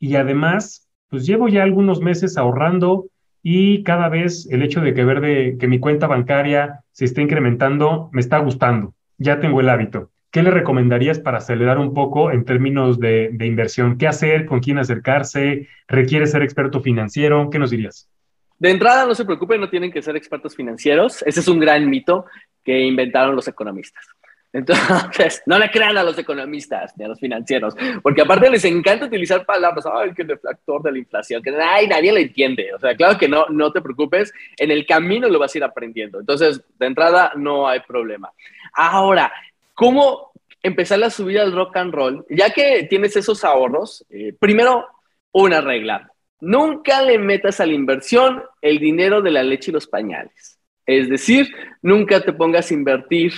y 0.00 0.16
además, 0.16 0.88
pues 1.08 1.26
llevo 1.26 1.46
ya 1.46 1.62
algunos 1.62 2.00
meses 2.00 2.36
ahorrando 2.36 3.06
y 3.40 3.84
cada 3.84 4.08
vez 4.08 4.48
el 4.50 4.64
hecho 4.64 4.80
de 4.80 4.94
que 4.94 5.04
ver 5.04 5.20
de 5.20 5.56
que 5.60 5.68
mi 5.68 5.78
cuenta 5.78 6.08
bancaria 6.08 6.80
se 6.90 7.04
esté 7.04 7.22
incrementando 7.22 8.10
me 8.12 8.20
está 8.20 8.38
gustando, 8.38 8.94
ya 9.16 9.38
tengo 9.38 9.60
el 9.60 9.68
hábito. 9.68 10.10
¿Qué 10.36 10.42
le 10.42 10.50
recomendarías 10.50 11.18
para 11.18 11.38
acelerar 11.38 11.78
un 11.78 11.94
poco 11.94 12.30
en 12.30 12.44
términos 12.44 13.00
de, 13.00 13.34
inversión? 13.40 13.96
¿Qué 13.96 14.06
hacer? 14.06 14.44
¿Con 14.44 14.60
quién 14.60 14.76
acercarse? 14.76 15.66
¿Requiere 15.88 16.26
ser 16.26 16.42
experto 16.42 16.82
financiero? 16.82 17.48
¿Qué 17.48 17.58
nos 17.58 17.70
dirías? 17.70 18.10
De 18.58 18.70
entrada, 18.70 19.06
no 19.06 19.14
se 19.14 19.24
preocupen, 19.24 19.62
no 19.62 19.70
tienen 19.70 19.90
que 19.90 20.02
ser 20.02 20.14
expertos 20.14 20.54
financieros. 20.54 21.22
Ese 21.22 21.40
es 21.40 21.48
un 21.48 21.58
gran 21.58 21.88
mito 21.88 22.26
que 22.62 22.78
inventaron 22.80 23.34
los 23.34 23.48
economistas. 23.48 24.04
Entonces, 24.52 25.42
no 25.46 25.58
le 25.58 25.70
crean 25.70 25.96
a 25.96 26.02
los 26.02 26.18
economistas 26.18 26.92
ni 26.98 27.06
a 27.06 27.08
los 27.08 27.18
financieros, 27.18 27.74
porque 28.02 28.20
aparte 28.20 28.50
les 28.50 28.64
encanta 28.66 29.06
utilizar 29.06 29.46
palabras, 29.46 29.86
ay, 29.90 30.12
que 30.12 30.20
el 30.20 30.28
deflactor 30.28 30.82
de 30.82 30.92
la 30.92 30.98
inflación, 30.98 31.42
que 31.42 31.56
ay, 31.56 31.88
nadie 31.88 32.12
lo 32.12 32.18
entiende. 32.18 32.74
O 32.74 32.78
sea, 32.78 32.94
claro 32.94 33.16
que 33.16 33.26
no, 33.26 33.46
no 33.48 33.72
te 33.72 33.80
preocupes, 33.80 34.34
en 34.58 34.70
el 34.70 34.84
camino 34.84 35.30
lo 35.30 35.38
vas 35.38 35.54
a 35.54 35.58
ir 35.58 35.64
aprendiendo. 35.64 36.20
Entonces, 36.20 36.62
de 36.78 36.86
entrada, 36.86 37.32
no 37.36 37.66
hay 37.66 37.80
problema. 37.80 38.30
Ahora, 38.74 39.32
¿Cómo 39.76 40.32
empezar 40.62 40.98
la 40.98 41.10
subida 41.10 41.42
al 41.42 41.52
rock 41.52 41.76
and 41.76 41.92
roll? 41.92 42.24
Ya 42.30 42.48
que 42.48 42.86
tienes 42.88 43.14
esos 43.14 43.44
ahorros, 43.44 44.06
eh, 44.08 44.32
primero, 44.32 44.86
una 45.32 45.60
regla. 45.60 46.10
Nunca 46.40 47.02
le 47.02 47.18
metas 47.18 47.60
a 47.60 47.66
la 47.66 47.74
inversión 47.74 48.42
el 48.62 48.78
dinero 48.78 49.20
de 49.20 49.30
la 49.30 49.42
leche 49.42 49.70
y 49.70 49.74
los 49.74 49.86
pañales. 49.86 50.58
Es 50.86 51.10
decir, 51.10 51.48
nunca 51.82 52.22
te 52.22 52.32
pongas 52.32 52.70
a 52.70 52.74
invertir, 52.74 53.34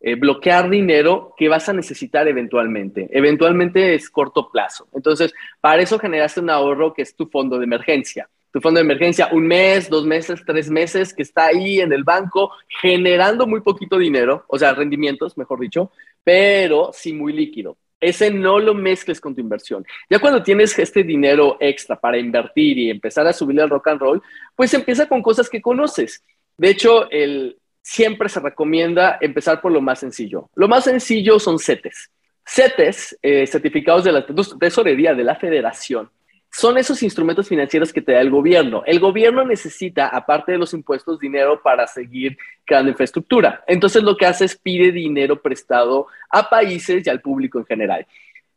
eh, 0.00 0.14
bloquear 0.14 0.68
dinero 0.68 1.32
que 1.38 1.48
vas 1.48 1.70
a 1.70 1.72
necesitar 1.72 2.28
eventualmente. 2.28 3.08
Eventualmente 3.10 3.94
es 3.94 4.10
corto 4.10 4.50
plazo. 4.50 4.88
Entonces, 4.92 5.32
para 5.62 5.80
eso 5.80 5.98
generaste 5.98 6.40
un 6.40 6.50
ahorro 6.50 6.92
que 6.92 7.00
es 7.00 7.16
tu 7.16 7.28
fondo 7.28 7.56
de 7.56 7.64
emergencia 7.64 8.28
tu 8.58 8.62
fondo 8.62 8.78
de 8.78 8.84
emergencia, 8.84 9.28
un 9.30 9.46
mes, 9.46 9.88
dos 9.88 10.04
meses, 10.04 10.42
tres 10.44 10.68
meses, 10.68 11.14
que 11.14 11.22
está 11.22 11.46
ahí 11.46 11.78
en 11.80 11.92
el 11.92 12.02
banco 12.02 12.50
generando 12.80 13.46
muy 13.46 13.60
poquito 13.60 13.96
dinero, 13.96 14.44
o 14.48 14.58
sea, 14.58 14.74
rendimientos, 14.74 15.38
mejor 15.38 15.60
dicho, 15.60 15.92
pero 16.24 16.90
sí 16.92 17.12
muy 17.12 17.32
líquido. 17.32 17.76
Ese 18.00 18.32
no 18.32 18.58
lo 18.58 18.74
mezcles 18.74 19.20
con 19.20 19.32
tu 19.32 19.40
inversión. 19.40 19.86
Ya 20.10 20.18
cuando 20.18 20.42
tienes 20.42 20.76
este 20.76 21.04
dinero 21.04 21.56
extra 21.60 22.00
para 22.00 22.18
invertir 22.18 22.78
y 22.78 22.90
empezar 22.90 23.28
a 23.28 23.32
subirle 23.32 23.62
al 23.62 23.70
rock 23.70 23.88
and 23.88 24.00
roll, 24.00 24.22
pues 24.56 24.74
empieza 24.74 25.06
con 25.06 25.22
cosas 25.22 25.48
que 25.48 25.62
conoces. 25.62 26.24
De 26.56 26.70
hecho, 26.70 27.08
el, 27.12 27.58
siempre 27.80 28.28
se 28.28 28.40
recomienda 28.40 29.18
empezar 29.20 29.60
por 29.60 29.70
lo 29.70 29.80
más 29.80 30.00
sencillo. 30.00 30.50
Lo 30.56 30.66
más 30.66 30.82
sencillo 30.82 31.38
son 31.38 31.60
CETES. 31.60 32.10
CETES, 32.44 33.18
eh, 33.22 33.46
certificados 33.46 34.02
de 34.02 34.12
la 34.12 34.26
tesorería 34.26 35.14
de 35.14 35.22
la 35.22 35.36
federación, 35.36 36.10
son 36.50 36.78
esos 36.78 37.02
instrumentos 37.02 37.48
financieros 37.48 37.92
que 37.92 38.02
te 38.02 38.12
da 38.12 38.20
el 38.20 38.30
gobierno. 38.30 38.82
El 38.86 39.00
gobierno 39.00 39.44
necesita, 39.44 40.08
aparte 40.08 40.52
de 40.52 40.58
los 40.58 40.72
impuestos, 40.74 41.18
dinero 41.18 41.60
para 41.62 41.86
seguir 41.86 42.36
creando 42.64 42.90
infraestructura. 42.90 43.62
Entonces 43.66 44.02
lo 44.02 44.16
que 44.16 44.26
hace 44.26 44.46
es 44.46 44.56
pide 44.56 44.90
dinero 44.90 45.40
prestado 45.40 46.06
a 46.30 46.48
países 46.48 47.06
y 47.06 47.10
al 47.10 47.20
público 47.20 47.58
en 47.58 47.66
general. 47.66 48.06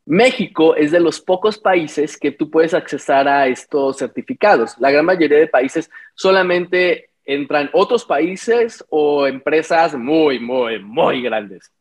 México 0.05 0.75
es 0.75 0.91
de 0.91 0.99
los 0.99 1.21
pocos 1.21 1.57
países 1.57 2.17
que 2.17 2.31
tú 2.31 2.49
puedes 2.49 2.73
accesar 2.73 3.27
a 3.27 3.47
estos 3.47 3.97
certificados. 3.97 4.75
La 4.79 4.91
gran 4.91 5.05
mayoría 5.05 5.37
de 5.37 5.47
países 5.47 5.91
solamente 6.15 7.09
entran 7.23 7.69
otros 7.73 8.03
países 8.05 8.83
o 8.89 9.27
empresas 9.27 9.95
muy, 9.95 10.39
muy, 10.39 10.79
muy 10.79 11.21
grandes, 11.21 11.71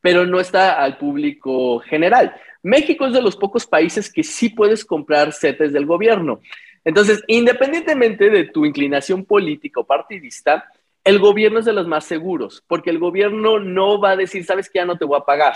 pero 0.00 0.24
no 0.24 0.40
está 0.40 0.82
al 0.82 0.96
público 0.96 1.80
general. 1.80 2.34
México 2.62 3.06
es 3.06 3.12
de 3.12 3.22
los 3.22 3.36
pocos 3.36 3.66
países 3.66 4.12
que 4.12 4.22
sí 4.22 4.48
puedes 4.50 4.84
comprar 4.84 5.32
CETES 5.32 5.72
del 5.72 5.86
gobierno. 5.86 6.40
Entonces, 6.84 7.22
independientemente 7.26 8.30
de 8.30 8.44
tu 8.44 8.64
inclinación 8.64 9.24
política 9.24 9.80
o 9.80 9.86
partidista, 9.86 10.64
el 11.04 11.18
gobierno 11.18 11.60
es 11.60 11.64
de 11.64 11.72
los 11.72 11.86
más 11.86 12.04
seguros, 12.04 12.64
porque 12.66 12.90
el 12.90 12.98
gobierno 12.98 13.58
no 13.58 14.00
va 14.00 14.10
a 14.10 14.16
decir, 14.16 14.44
sabes 14.44 14.68
que 14.68 14.78
ya 14.78 14.84
no 14.84 14.98
te 14.98 15.04
voy 15.04 15.18
a 15.18 15.24
pagar. 15.24 15.54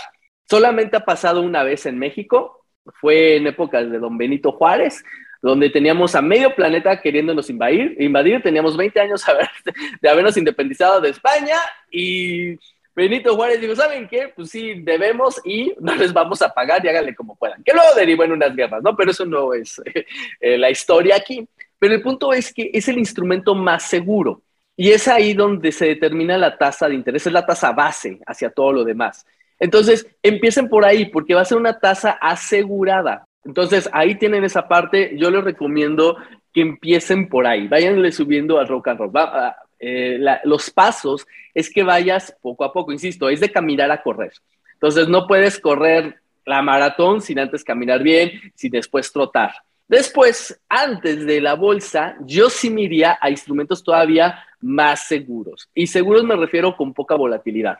Solamente 0.49 0.97
ha 0.97 1.05
pasado 1.05 1.41
una 1.41 1.63
vez 1.63 1.85
en 1.85 1.99
México, 1.99 2.65
fue 2.99 3.37
en 3.37 3.47
épocas 3.47 3.89
de 3.89 3.99
don 3.99 4.17
Benito 4.17 4.51
Juárez, 4.51 5.03
donde 5.41 5.69
teníamos 5.69 6.15
a 6.15 6.21
medio 6.21 6.55
planeta 6.55 7.01
queriéndonos 7.01 7.49
invadir, 7.49 7.95
invadir 7.99 8.41
teníamos 8.41 8.77
20 8.77 8.99
años 8.99 9.23
de 10.01 10.09
habernos 10.09 10.37
independizado 10.37 11.01
de 11.01 11.09
España 11.09 11.57
y 11.91 12.57
Benito 12.95 13.35
Juárez 13.35 13.59
dijo, 13.59 13.75
¿saben 13.75 14.07
qué? 14.07 14.31
Pues 14.35 14.49
sí, 14.49 14.81
debemos 14.81 15.41
y 15.43 15.73
no 15.79 15.95
les 15.95 16.13
vamos 16.13 16.41
a 16.41 16.49
pagar 16.49 16.83
y 16.85 16.89
háganle 16.89 17.15
como 17.15 17.35
puedan. 17.35 17.63
Que 17.63 17.73
luego 17.73 17.95
derivó 17.95 18.23
en 18.23 18.33
unas 18.33 18.55
guerras, 18.55 18.83
¿no? 18.83 18.95
Pero 18.95 19.11
eso 19.11 19.25
no 19.25 19.53
es 19.53 19.81
eh, 20.39 20.57
la 20.57 20.69
historia 20.69 21.15
aquí. 21.15 21.47
Pero 21.79 21.95
el 21.95 22.01
punto 22.01 22.31
es 22.33 22.53
que 22.53 22.69
es 22.73 22.87
el 22.87 22.97
instrumento 22.97 23.55
más 23.55 23.83
seguro 23.83 24.41
y 24.75 24.91
es 24.91 25.07
ahí 25.07 25.33
donde 25.33 25.71
se 25.71 25.85
determina 25.85 26.37
la 26.37 26.57
tasa 26.57 26.87
de 26.87 26.95
interés, 26.95 27.27
es 27.27 27.33
la 27.33 27.45
tasa 27.45 27.71
base 27.71 28.19
hacia 28.25 28.49
todo 28.49 28.71
lo 28.71 28.83
demás. 28.83 29.25
Entonces, 29.59 30.07
empiecen 30.21 30.67
por 30.67 30.83
ahí 30.83 31.05
porque 31.05 31.35
va 31.35 31.41
a 31.41 31.45
ser 31.45 31.57
una 31.57 31.79
tasa 31.79 32.11
asegurada. 32.21 33.25
Entonces, 33.45 33.89
ahí 33.93 34.15
tienen 34.15 34.43
esa 34.43 34.67
parte. 34.67 35.15
Yo 35.17 35.29
les 35.29 35.43
recomiendo 35.43 36.17
que 36.51 36.61
empiecen 36.61 37.29
por 37.29 37.45
ahí. 37.45 37.67
Váyanle 37.67 38.11
subiendo 38.11 38.59
al 38.59 38.67
rock 38.67 38.89
and 38.89 38.99
roll. 38.99 39.15
Va, 39.15 39.55
eh, 39.85 40.17
los 40.45 40.69
pasos 40.69 41.27
es 41.53 41.69
que 41.69 41.83
vayas 41.83 42.33
poco 42.41 42.63
a 42.63 42.71
poco, 42.71 42.93
insisto, 42.93 43.27
es 43.27 43.41
de 43.41 43.51
caminar 43.51 43.91
a 43.91 44.01
correr. 44.01 44.31
Entonces 44.73 45.09
no 45.09 45.27
puedes 45.27 45.59
correr 45.59 46.21
la 46.45 46.61
maratón 46.61 47.21
sin 47.21 47.39
antes 47.39 47.65
caminar 47.65 48.01
bien, 48.01 48.31
sin 48.55 48.71
después 48.71 49.11
trotar. 49.11 49.51
Después, 49.85 50.61
antes 50.69 51.25
de 51.25 51.41
la 51.41 51.55
bolsa, 51.55 52.15
yo 52.21 52.49
sí 52.49 52.69
me 52.69 52.83
iría 52.83 53.17
a 53.19 53.29
instrumentos 53.29 53.83
todavía 53.83 54.39
más 54.61 55.05
seguros. 55.05 55.69
Y 55.73 55.87
seguros 55.87 56.23
me 56.23 56.37
refiero 56.37 56.77
con 56.77 56.93
poca 56.93 57.15
volatilidad. 57.15 57.79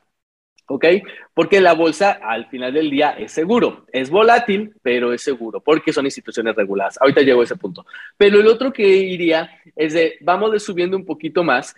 ¿ok? 0.67 0.85
Porque 1.33 1.61
la 1.61 1.73
bolsa 1.73 2.19
al 2.21 2.47
final 2.47 2.73
del 2.73 2.89
día 2.89 3.11
es 3.11 3.31
seguro, 3.31 3.85
es 3.91 4.09
volátil, 4.09 4.73
pero 4.81 5.13
es 5.13 5.21
seguro, 5.21 5.61
porque 5.61 5.93
son 5.93 6.05
instituciones 6.05 6.55
reguladas. 6.55 6.97
Ahorita 7.01 7.21
llego 7.21 7.41
a 7.41 7.43
ese 7.43 7.55
punto. 7.55 7.85
Pero 8.17 8.39
el 8.39 8.47
otro 8.47 8.71
que 8.71 8.83
iría 8.83 9.49
es 9.75 9.93
de, 9.93 10.17
vamos 10.21 10.51
de 10.51 10.59
subiendo 10.59 10.97
un 10.97 11.05
poquito 11.05 11.43
más, 11.43 11.75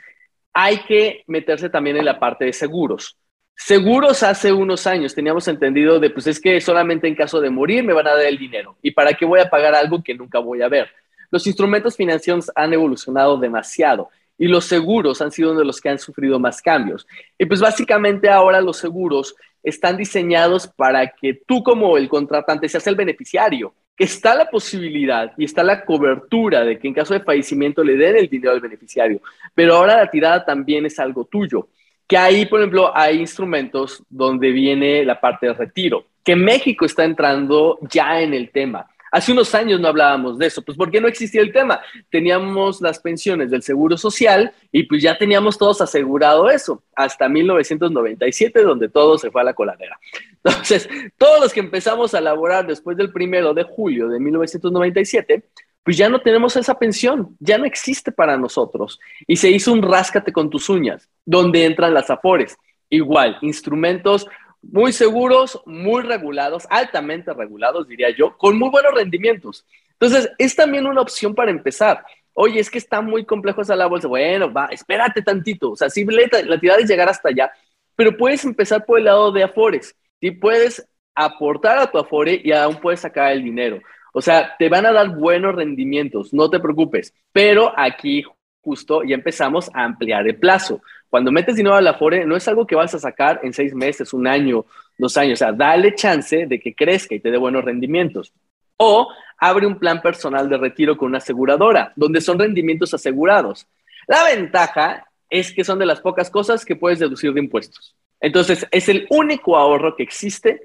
hay 0.58 0.78
que 0.84 1.26
meterse 1.28 1.70
también 1.70 1.98
en 1.98 2.06
la 2.06 2.18
parte 2.18 2.46
de 2.46 2.54
seguros. 2.54 3.18
Seguros 3.58 4.24
hace 4.24 4.54
unos 4.54 4.88
años 4.88 5.14
teníamos 5.14 5.50
entendido 5.50 6.00
de, 6.00 6.10
pues 6.10 6.28
es 6.28 6.40
que 6.40 6.62
solamente 6.62 7.10
en 7.10 7.16
caso 7.16 7.42
de 7.42 7.50
morir 7.50 7.84
me 7.84 7.92
van 7.92 8.08
a 8.08 8.16
dar 8.16 8.26
el 8.26 8.38
dinero. 8.38 8.78
¿Y 8.82 8.92
para 8.92 9.14
qué 9.14 9.26
voy 9.26 9.42
a 9.42 9.50
pagar 9.50 9.76
algo 9.76 10.02
que 10.02 10.16
nunca 10.16 10.40
voy 10.40 10.62
a 10.62 10.70
ver? 10.70 10.88
Los 11.30 11.46
instrumentos 11.46 11.98
financieros 11.98 12.50
han 12.56 12.72
evolucionado 12.72 13.38
demasiado 13.38 14.10
y 14.38 14.48
los 14.48 14.64
seguros 14.64 15.22
han 15.22 15.32
sido 15.32 15.54
de 15.56 15.66
los 15.66 15.82
que 15.82 15.90
han 15.90 16.00
sufrido 16.00 16.40
más 16.40 16.62
cambios. 16.62 17.06
Y 17.38 17.46
pues 17.46 17.60
básicamente 17.60 18.30
ahora 18.30 18.62
los 18.62 18.78
seguros 18.78 19.36
están 19.62 19.98
diseñados 19.98 20.68
para 20.68 21.06
que 21.10 21.42
tú 21.46 21.64
como 21.64 21.98
el 21.98 22.08
contratante 22.08 22.70
seas 22.70 22.88
el 22.88 22.96
beneficiario, 22.96 23.74
que 23.96 24.04
está 24.04 24.36
la 24.36 24.50
posibilidad 24.50 25.32
y 25.38 25.46
está 25.46 25.64
la 25.64 25.86
cobertura 25.86 26.66
de 26.66 26.78
que 26.78 26.88
en 26.88 26.94
caso 26.94 27.14
de 27.14 27.22
fallecimiento 27.22 27.84
le 27.84 27.96
den 27.96 28.18
el 28.18 28.28
dinero 28.28 28.52
al 28.52 28.60
beneficiario, 28.60 29.22
pero 29.54 29.76
ahora 29.76 29.98
la 29.98 30.10
tirada 30.10 30.44
también 30.44 30.86
es 30.86 31.00
algo 31.00 31.26
tuyo, 31.26 31.70
que 32.08 32.18
ahí, 32.18 32.46
por 32.46 32.60
ejemplo, 32.60 32.96
hay 32.96 33.20
instrumentos 33.20 34.04
donde 34.10 34.52
viene 34.52 35.04
la 35.06 35.20
parte 35.20 35.48
de 35.48 35.54
retiro, 35.54 36.06
que 36.24 36.36
México 36.36 36.86
está 36.86 37.04
entrando 37.04 37.80
ya 37.90 38.22
en 38.22 38.34
el 38.34 38.52
tema. 38.52 38.88
Hace 39.16 39.32
unos 39.32 39.56
años 39.56 39.80
no 39.80 39.88
hablábamos 39.88 40.38
de 40.38 40.48
eso, 40.48 40.62
pues 40.62 40.78
porque 40.78 41.00
no 41.00 41.08
existía 41.08 41.40
el 41.40 41.54
tema. 41.54 41.80
Teníamos 42.10 42.82
las 42.82 43.00
pensiones 43.00 43.50
del 43.50 43.64
Seguro 43.64 43.96
Social 43.96 44.52
y 44.74 44.84
pues 44.84 45.02
ya 45.02 45.18
teníamos 45.18 45.58
todos 45.58 45.80
asegurado 45.80 46.50
eso, 46.50 46.84
hasta 46.94 47.30
1997, 47.30 48.62
donde 48.62 48.90
todo 48.90 49.18
se 49.18 49.32
fue 49.32 49.40
a 49.40 49.46
la 49.46 49.54
coladera. 49.54 49.98
Entonces, 50.44 50.90
todos 51.18 51.40
los 51.40 51.54
que 51.54 51.62
empezamos 51.62 52.14
a 52.14 52.20
laborar 52.20 52.68
después 52.68 52.98
del 52.98 53.14
primero 53.14 53.54
de 53.54 53.64
julio 53.64 54.10
de 54.10 54.20
1997, 54.20 55.46
pues 55.82 55.96
ya 55.96 56.10
no 56.10 56.20
tenemos 56.20 56.58
esa 56.58 56.78
pensión, 56.78 57.38
ya 57.40 57.58
no 57.58 57.64
existe 57.64 58.12
para 58.12 58.36
nosotros. 58.36 59.00
Y 59.26 59.38
se 59.38 59.50
hizo 59.50 59.72
un 59.72 59.82
ráscate 59.82 60.34
con 60.34 60.50
tus 60.50 60.68
uñas, 60.68 61.10
donde 61.24 61.64
entran 61.64 61.94
las 61.94 62.10
afores. 62.10 62.58
Igual, 62.90 63.38
instrumentos 63.42 64.28
muy 64.72 64.92
seguros, 64.94 65.62
muy 65.66 66.02
regulados, 66.02 66.68
altamente 66.70 67.34
regulados, 67.34 67.88
diría 67.88 68.10
yo, 68.10 68.38
con 68.38 68.58
muy 68.58 68.70
buenos 68.70 68.94
rendimientos. 68.94 69.66
Entonces, 69.94 70.30
es 70.38 70.56
también 70.56 70.86
una 70.86 71.02
opción 71.02 71.34
para 71.34 71.52
empezar. 71.52 72.04
Oye, 72.34 72.60
es 72.60 72.70
que 72.70 72.78
está 72.78 73.02
muy 73.02 73.26
complejo 73.26 73.62
esa 73.62 73.76
la 73.76 73.86
bolsa. 73.86 74.08
Bueno, 74.08 74.52
va, 74.52 74.66
espérate 74.66 75.22
tantito. 75.22 75.72
O 75.72 75.76
sea, 75.76 75.90
sí, 75.90 76.06
la 76.06 76.60
tirada 76.60 76.82
es 76.82 76.90
llegar 76.90 77.08
hasta 77.08 77.30
allá, 77.30 77.52
pero 77.96 78.18
puedes 78.18 78.44
empezar 78.44 78.86
por 78.86 79.00
el 79.00 79.06
lado 79.06 79.32
de 79.32 79.44
Afores. 79.44 79.96
Sí, 80.20 80.32
puedes 80.32 80.86
aportar 81.16 81.78
a 81.78 81.90
tu 81.90 81.98
Afore 81.98 82.42
y 82.44 82.52
aún 82.52 82.76
puedes 82.78 83.00
sacar 83.00 83.32
el 83.32 83.44
dinero. 83.44 83.80
O 84.14 84.22
sea, 84.22 84.56
te 84.58 84.70
van 84.70 84.86
a 84.86 84.92
dar 84.92 85.10
buenos 85.10 85.56
rendimientos, 85.56 86.34
no 86.34 86.50
te 86.50 86.60
preocupes. 86.60 87.14
Pero 87.32 87.74
aquí 87.78 88.24
justo 88.66 89.04
ya 89.04 89.14
empezamos 89.14 89.70
a 89.74 89.84
ampliar 89.84 90.28
el 90.28 90.38
plazo. 90.38 90.82
Cuando 91.08 91.32
metes 91.32 91.56
dinero 91.56 91.76
a 91.76 91.82
la 91.82 91.92
Afore, 91.92 92.26
no 92.26 92.36
es 92.36 92.48
algo 92.48 92.66
que 92.66 92.76
vas 92.76 92.94
a 92.96 93.00
sacar 93.00 93.40
en 93.44 93.54
seis 93.54 93.76
meses, 93.76 94.12
un 94.12 94.26
año, 94.26 94.66
dos 94.98 95.16
años. 95.18 95.38
O 95.38 95.46
sea, 95.46 95.54
dale 95.54 95.94
chance 95.94 96.48
de 96.48 96.60
que 96.60 96.74
crezca 96.74 97.14
y 97.14 97.20
te 97.20 97.30
dé 97.30 97.38
buenos 97.38 97.64
rendimientos. 97.64 98.34
O 98.78 99.08
abre 99.38 99.68
un 99.68 99.78
plan 99.78 100.02
personal 100.02 100.50
de 100.50 100.58
retiro 100.58 100.98
con 100.98 101.10
una 101.10 101.20
aseguradora, 101.20 101.94
donde 101.96 102.20
son 102.20 102.40
rendimientos 102.40 102.94
asegurados. 102.94 103.68
La 104.08 104.24
ventaja 104.24 105.08
es 105.30 105.54
que 105.54 105.64
son 105.64 105.78
de 105.78 105.86
las 105.86 106.02
pocas 106.02 106.30
cosas 106.32 106.66
que 106.66 106.76
puedes 106.76 107.00
deducir 107.00 107.32
de 107.34 107.40
impuestos. 107.40 107.96
Entonces, 108.20 108.66
es 108.72 108.90
el 108.90 109.06
único 109.12 109.56
ahorro 109.56 109.96
que 109.96 110.04
existe 110.04 110.60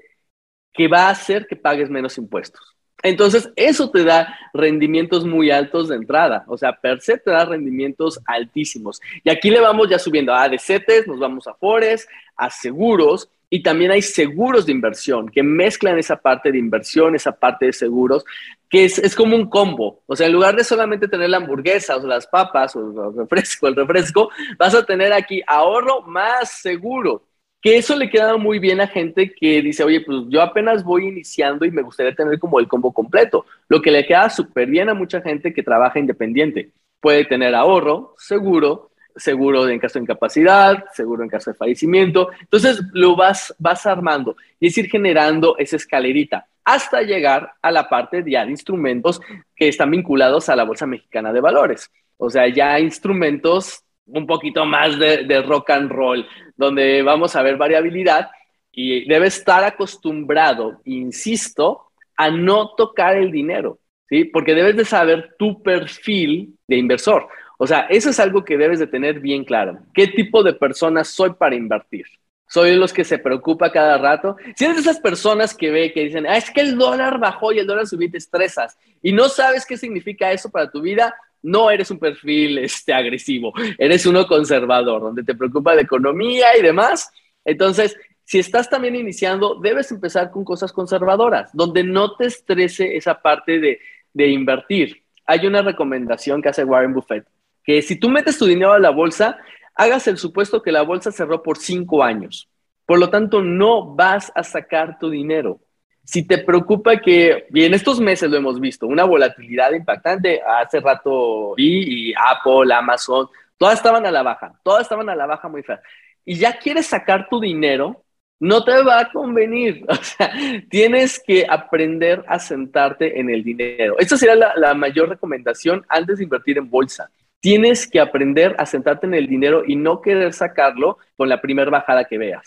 que 0.73 0.87
va 0.87 1.03
a 1.07 1.11
hacer 1.11 1.45
que 1.45 1.55
pagues 1.55 1.89
menos 1.89 2.17
impuestos. 2.17 2.75
Entonces, 3.03 3.51
eso 3.55 3.89
te 3.89 4.03
da 4.03 4.37
rendimientos 4.53 5.25
muy 5.25 5.51
altos 5.51 5.89
de 5.89 5.95
entrada. 5.95 6.43
O 6.47 6.57
sea, 6.57 6.73
per 6.73 7.01
se 7.01 7.17
te 7.17 7.31
da 7.31 7.45
rendimientos 7.45 8.19
altísimos. 8.25 9.01
Y 9.23 9.29
aquí 9.29 9.49
le 9.49 9.59
vamos 9.59 9.89
ya 9.89 9.99
subiendo 9.99 10.33
a 10.33 10.43
ADCs, 10.43 11.07
nos 11.07 11.19
vamos 11.19 11.47
a 11.47 11.53
Fores, 11.53 12.07
a 12.35 12.49
seguros. 12.49 13.29
Y 13.49 13.63
también 13.63 13.91
hay 13.91 14.01
seguros 14.01 14.65
de 14.65 14.71
inversión 14.71 15.27
que 15.27 15.43
mezclan 15.43 15.99
esa 15.99 16.15
parte 16.15 16.51
de 16.53 16.57
inversión, 16.57 17.15
esa 17.15 17.33
parte 17.33 17.65
de 17.65 17.73
seguros, 17.73 18.23
que 18.69 18.85
es, 18.85 18.97
es 18.97 19.13
como 19.13 19.35
un 19.35 19.49
combo. 19.49 20.03
O 20.07 20.15
sea, 20.15 20.27
en 20.27 20.33
lugar 20.33 20.55
de 20.55 20.63
solamente 20.63 21.09
tener 21.09 21.29
la 21.29 21.37
hamburguesa 21.37 21.97
o 21.97 22.07
las 22.07 22.27
papas 22.27 22.75
o 22.77 23.09
el 23.09 23.17
refresco, 23.17 23.67
el 23.67 23.75
refresco, 23.75 24.29
vas 24.57 24.73
a 24.73 24.85
tener 24.85 25.11
aquí 25.11 25.41
ahorro 25.45 26.01
más 26.03 26.61
seguro 26.61 27.25
que 27.61 27.77
eso 27.77 27.95
le 27.95 28.09
queda 28.09 28.37
muy 28.37 28.59
bien 28.59 28.81
a 28.81 28.87
gente 28.87 29.33
que 29.33 29.61
dice, 29.61 29.83
oye, 29.83 30.01
pues 30.01 30.23
yo 30.29 30.41
apenas 30.41 30.83
voy 30.83 31.07
iniciando 31.07 31.65
y 31.65 31.71
me 31.71 31.83
gustaría 31.83 32.15
tener 32.15 32.39
como 32.39 32.59
el 32.59 32.67
combo 32.67 32.91
completo, 32.91 33.45
lo 33.69 33.81
que 33.81 33.91
le 33.91 34.05
queda 34.05 34.29
súper 34.29 34.67
bien 34.67 34.89
a 34.89 34.93
mucha 34.93 35.21
gente 35.21 35.53
que 35.53 35.63
trabaja 35.63 35.99
independiente. 35.99 36.71
Puede 36.99 37.25
tener 37.25 37.53
ahorro, 37.53 38.15
seguro, 38.17 38.91
seguro 39.15 39.67
en 39.67 39.79
caso 39.79 39.99
de 39.99 40.03
incapacidad, 40.03 40.85
seguro 40.93 41.23
en 41.23 41.29
caso 41.29 41.51
de 41.51 41.57
fallecimiento. 41.57 42.29
Entonces 42.39 42.81
lo 42.93 43.15
vas, 43.15 43.53
vas 43.59 43.85
armando 43.85 44.35
y 44.59 44.67
es 44.67 44.77
ir 44.77 44.89
generando 44.89 45.55
esa 45.57 45.75
escalerita 45.75 46.47
hasta 46.63 47.01
llegar 47.01 47.53
a 47.61 47.71
la 47.71 47.89
parte 47.89 48.23
ya 48.25 48.45
de 48.45 48.51
instrumentos 48.51 49.19
que 49.55 49.67
están 49.67 49.91
vinculados 49.91 50.49
a 50.49 50.55
la 50.55 50.63
Bolsa 50.63 50.85
Mexicana 50.85 51.33
de 51.33 51.41
Valores. 51.41 51.89
O 52.17 52.29
sea, 52.29 52.47
ya 52.47 52.79
instrumentos 52.79 53.83
un 54.05 54.27
poquito 54.27 54.65
más 54.65 54.97
de, 54.99 55.41
rock 55.47 55.69
and 55.71 55.91
roll, 55.91 56.27
donde 56.61 57.01
vamos 57.01 57.35
a 57.35 57.41
ver 57.41 57.57
variabilidad 57.57 58.29
y 58.71 59.09
debes 59.09 59.39
estar 59.39 59.63
acostumbrado, 59.63 60.79
insisto, 60.85 61.87
a 62.15 62.29
no 62.29 62.75
tocar 62.75 63.17
el 63.17 63.31
dinero, 63.31 63.79
¿sí? 64.07 64.25
Porque 64.25 64.53
debes 64.53 64.75
de 64.75 64.85
saber 64.85 65.35
tu 65.39 65.63
perfil 65.63 66.53
de 66.67 66.77
inversor. 66.77 67.27
O 67.57 67.65
sea, 67.65 67.87
eso 67.89 68.11
es 68.11 68.19
algo 68.19 68.45
que 68.45 68.57
debes 68.57 68.77
de 68.77 68.85
tener 68.85 69.19
bien 69.19 69.43
claro. 69.43 69.79
¿Qué 69.93 70.07
tipo 70.07 70.43
de 70.43 70.53
persona 70.53 71.03
soy 71.03 71.33
para 71.33 71.55
invertir? 71.55 72.05
¿Soy 72.47 72.69
de 72.71 72.75
los 72.75 72.93
que 72.93 73.05
se 73.05 73.17
preocupa 73.17 73.71
cada 73.71 73.97
rato? 73.97 74.35
Si 74.55 74.65
eres 74.65 74.75
de 74.75 74.81
esas 74.81 74.99
personas 74.99 75.55
que 75.55 75.71
ve 75.71 75.91
que 75.91 76.03
dicen, 76.03 76.27
ah, 76.27 76.37
es 76.37 76.51
que 76.51 76.61
el 76.61 76.77
dólar 76.77 77.17
bajó 77.17 77.51
y 77.53 77.59
el 77.59 77.65
dólar 77.65 77.87
subió 77.87 78.11
te 78.11 78.19
estresas 78.19 78.77
y 79.01 79.13
no 79.13 79.29
sabes 79.29 79.65
qué 79.65 79.77
significa 79.77 80.31
eso 80.31 80.51
para 80.51 80.69
tu 80.69 80.79
vida, 80.81 81.15
no 81.43 81.71
eres 81.71 81.91
un 81.91 81.99
perfil 81.99 82.59
este, 82.59 82.93
agresivo, 82.93 83.53
eres 83.77 84.05
uno 84.05 84.27
conservador, 84.27 85.01
donde 85.01 85.23
te 85.23 85.35
preocupa 85.35 85.75
la 85.75 85.81
economía 85.81 86.57
y 86.57 86.61
demás. 86.61 87.11
Entonces, 87.43 87.97
si 88.23 88.39
estás 88.39 88.69
también 88.69 88.95
iniciando, 88.95 89.55
debes 89.55 89.91
empezar 89.91 90.31
con 90.31 90.45
cosas 90.45 90.71
conservadoras, 90.71 91.49
donde 91.53 91.83
no 91.83 92.15
te 92.15 92.27
estrese 92.27 92.95
esa 92.95 93.21
parte 93.21 93.59
de, 93.59 93.79
de 94.13 94.27
invertir. 94.27 95.03
Hay 95.25 95.45
una 95.45 95.61
recomendación 95.61 96.41
que 96.41 96.49
hace 96.49 96.63
Warren 96.63 96.93
Buffett, 96.93 97.27
que 97.63 97.81
si 97.81 97.95
tú 97.95 98.09
metes 98.09 98.37
tu 98.37 98.45
dinero 98.45 98.73
a 98.73 98.79
la 98.79 98.89
bolsa, 98.89 99.37
hagas 99.75 100.07
el 100.07 100.17
supuesto 100.17 100.61
que 100.61 100.71
la 100.71 100.83
bolsa 100.83 101.11
cerró 101.11 101.43
por 101.43 101.57
cinco 101.57 102.03
años. 102.03 102.49
Por 102.85 102.99
lo 102.99 103.09
tanto, 103.09 103.41
no 103.41 103.95
vas 103.95 104.31
a 104.35 104.43
sacar 104.43 104.99
tu 104.99 105.09
dinero 105.09 105.59
si 106.03 106.27
te 106.27 106.39
preocupa 106.39 106.97
que, 106.97 107.45
y 107.53 107.63
en 107.63 107.73
estos 107.73 107.99
meses 107.99 108.29
lo 108.29 108.37
hemos 108.37 108.59
visto, 108.59 108.87
una 108.87 109.05
volatilidad 109.05 109.71
impactante, 109.71 110.41
hace 110.41 110.79
rato 110.79 111.53
vi 111.55 112.09
y 112.09 112.13
Apple, 112.13 112.73
Amazon, 112.73 113.27
todas 113.57 113.75
estaban 113.75 114.05
a 114.05 114.11
la 114.11 114.23
baja, 114.23 114.53
todas 114.63 114.81
estaban 114.83 115.09
a 115.09 115.15
la 115.15 115.25
baja 115.25 115.47
muy 115.47 115.63
fea. 115.63 115.81
Y 116.25 116.35
ya 116.35 116.57
quieres 116.57 116.87
sacar 116.87 117.27
tu 117.29 117.39
dinero, 117.39 118.03
no 118.39 118.63
te 118.63 118.81
va 118.83 118.99
a 118.99 119.11
convenir. 119.11 119.85
O 119.89 119.95
sea, 119.95 120.33
tienes 120.69 121.21
que 121.25 121.45
aprender 121.47 122.25
a 122.27 122.39
sentarte 122.39 123.19
en 123.19 123.29
el 123.29 123.43
dinero. 123.43 123.95
Esta 123.99 124.17
sería 124.17 124.35
la, 124.35 124.53
la 124.55 124.73
mayor 124.73 125.09
recomendación 125.09 125.85
antes 125.87 126.17
de 126.17 126.23
invertir 126.23 126.57
en 126.57 126.69
bolsa. 126.69 127.09
Tienes 127.39 127.87
que 127.87 127.99
aprender 127.99 128.55
a 128.57 128.65
sentarte 128.65 129.07
en 129.07 129.13
el 129.13 129.27
dinero 129.27 129.63
y 129.65 129.75
no 129.75 130.01
querer 130.01 130.33
sacarlo 130.33 130.97
con 131.15 131.29
la 131.29 131.41
primera 131.41 131.71
bajada 131.71 132.05
que 132.05 132.17
veas. 132.17 132.45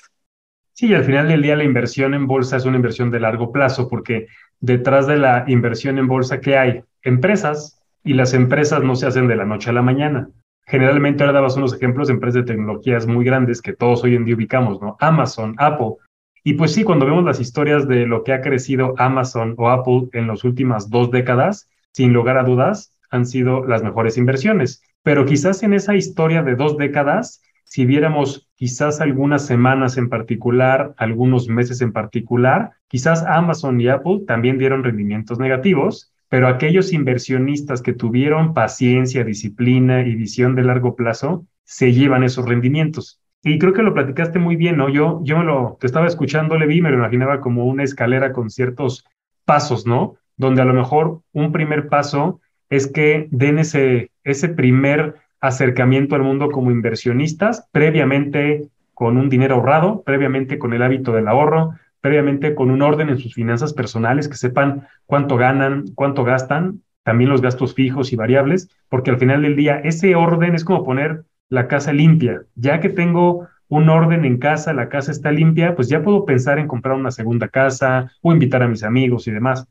Sí, 0.77 0.93
al 0.93 1.05
final 1.05 1.29
del 1.29 1.41
día 1.41 1.55
la 1.55 1.63
inversión 1.63 2.15
en 2.15 2.27
bolsa 2.27 2.57
es 2.57 2.65
una 2.65 2.77
inversión 2.77 3.13
de 3.13 3.21
largo 3.21 3.53
plazo 3.53 3.89
porque 3.89 4.27
detrás 4.59 5.07
de 5.07 5.17
la 5.17 5.45
inversión 5.47 5.99
en 5.99 6.09
bolsa, 6.09 6.41
¿qué 6.41 6.57
hay? 6.59 6.83
Empresas 7.03 7.81
y 8.03 8.15
las 8.15 8.35
empresas 8.35 8.83
no 8.83 8.97
se 8.97 9.07
hacen 9.07 9.29
de 9.29 9.37
la 9.37 9.45
noche 9.45 9.71
a 9.71 9.73
la 9.73 9.83
mañana. 9.83 10.29
Generalmente 10.67 11.23
ahora 11.23 11.35
dabas 11.35 11.57
unos 11.57 11.75
ejemplos 11.75 12.09
de 12.09 12.15
empresas 12.15 12.45
de 12.45 12.53
tecnologías 12.53 13.07
muy 13.07 13.25
grandes 13.25 13.63
que 13.63 13.73
todos 13.73 14.03
hoy 14.03 14.17
en 14.17 14.25
día 14.25 14.35
ubicamos, 14.35 14.83
¿no? 14.83 14.97
Amazon, 14.99 15.55
Apple. 15.59 15.95
Y 16.43 16.55
pues 16.55 16.73
sí, 16.73 16.83
cuando 16.83 17.07
vemos 17.07 17.23
las 17.23 17.39
historias 17.39 17.87
de 17.87 18.05
lo 18.07 18.25
que 18.25 18.33
ha 18.33 18.41
crecido 18.41 18.95
Amazon 18.99 19.55
o 19.57 19.71
Apple 19.71 20.09
en 20.13 20.27
las 20.27 20.43
últimas 20.43 20.91
dos 20.91 21.09
décadas, 21.13 21.69
sin 21.93 22.13
lugar 22.13 22.37
a 22.37 22.43
dudas, 22.43 22.93
han 23.11 23.27
sido 23.27 23.65
las 23.65 23.85
mejores 23.85 24.19
inversiones. 24.19 24.83
Pero 25.05 25.25
quizás 25.25 25.63
en 25.63 25.73
esa 25.73 25.95
historia 25.95 26.43
de 26.43 26.57
dos 26.57 26.77
décadas 26.77 27.43
si 27.75 27.87
viéramos 27.87 28.49
quizás 28.55 29.01
algunas 29.01 29.47
semanas 29.47 29.97
en 29.97 30.09
particular, 30.09 30.95
algunos 30.97 31.49
meses 31.49 31.81
en 31.81 31.91
particular, 31.93 32.71
quizás 32.87 33.25
Amazon 33.25 33.81
y 33.81 33.89
Apple 33.89 34.21
también 34.29 34.59
dieron 34.59 34.85
rendimientos 34.85 35.41
negativos, 35.41 36.13
pero 36.29 36.47
aquellos 36.47 36.93
inversionistas 36.93 37.83
que 37.83 37.93
tuvieron 37.93 38.55
paciencia, 38.55 39.25
disciplina 39.25 40.07
y 40.07 40.15
visión 40.15 40.55
de 40.55 40.63
largo 40.63 40.95
plazo 40.95 41.47
se 41.65 41.93
llevan 41.93 42.23
esos 42.23 42.49
rendimientos. 42.49 43.21
Y 43.43 43.59
creo 43.59 43.73
que 43.73 43.83
lo 43.83 43.93
platicaste 43.93 44.39
muy 44.39 44.55
bien, 44.55 44.77
¿no? 44.77 44.89
Yo, 44.89 45.21
yo 45.25 45.37
me 45.37 45.45
lo, 45.45 45.77
te 45.81 45.89
estaba 45.89 46.07
escuchando, 46.07 46.57
Levi, 46.57 46.81
me 46.81 46.93
lo 46.93 46.99
imaginaba 46.99 47.41
como 47.41 47.65
una 47.65 47.83
escalera 47.83 48.33
con 48.33 48.51
ciertos 48.51 49.05
pasos, 49.45 49.85
¿no? 49.85 50.15
Donde 50.37 50.63
a 50.63 50.65
lo 50.65 50.75
mejor 50.75 51.23
un 51.33 51.51
primer 51.51 51.89
paso 51.89 52.41
es 52.71 52.87
que 52.87 53.27
den 53.33 53.59
ese, 53.59 54.13
ese 54.23 54.49
primer 54.49 55.24
acercamiento 55.46 56.14
al 56.14 56.22
mundo 56.22 56.50
como 56.50 56.70
inversionistas, 56.70 57.68
previamente 57.70 58.68
con 58.94 59.18
un 59.18 59.28
dinero 59.28 59.57
ahorrado, 59.57 60.02
previamente 60.02 60.59
con 60.59 60.72
el 60.72 60.83
hábito 60.83 61.12
del 61.12 61.28
ahorro, 61.28 61.74
previamente 62.00 62.54
con 62.54 62.70
un 62.70 62.80
orden 62.80 63.11
en 63.11 63.18
sus 63.18 63.35
finanzas 63.35 63.74
personales, 63.74 64.28
que 64.28 64.37
sepan 64.37 64.87
cuánto 65.04 65.37
ganan, 65.37 65.85
cuánto 65.94 66.24
gastan, 66.24 66.80
también 67.02 67.28
los 67.28 67.42
gastos 67.42 67.74
fijos 67.74 68.12
y 68.12 68.16
variables, 68.16 68.70
porque 68.88 69.11
al 69.11 69.18
final 69.18 69.42
del 69.42 69.57
día 69.57 69.76
ese 69.85 70.14
orden 70.14 70.54
es 70.54 70.64
como 70.64 70.83
poner 70.83 71.24
la 71.50 71.68
casa 71.68 71.92
limpia. 71.92 72.42
Ya 72.54 72.80
que 72.80 72.88
tengo 72.88 73.46
un 73.68 73.90
orden 73.90 74.24
en 74.24 74.38
casa, 74.38 74.72
la 74.72 74.88
casa 74.88 75.12
está 75.12 75.30
limpia, 75.30 75.74
pues 75.74 75.88
ya 75.88 76.02
puedo 76.02 76.24
pensar 76.24 76.59
en 76.59 76.68
comprar 76.68 76.96
una 76.96 77.11
segunda 77.11 77.48
casa 77.48 78.11
o 78.22 78.33
invitar 78.33 78.62
a 78.62 78.68
mis 78.68 78.83
amigos 78.83 79.26
y 79.28 79.30
demás. 79.30 79.66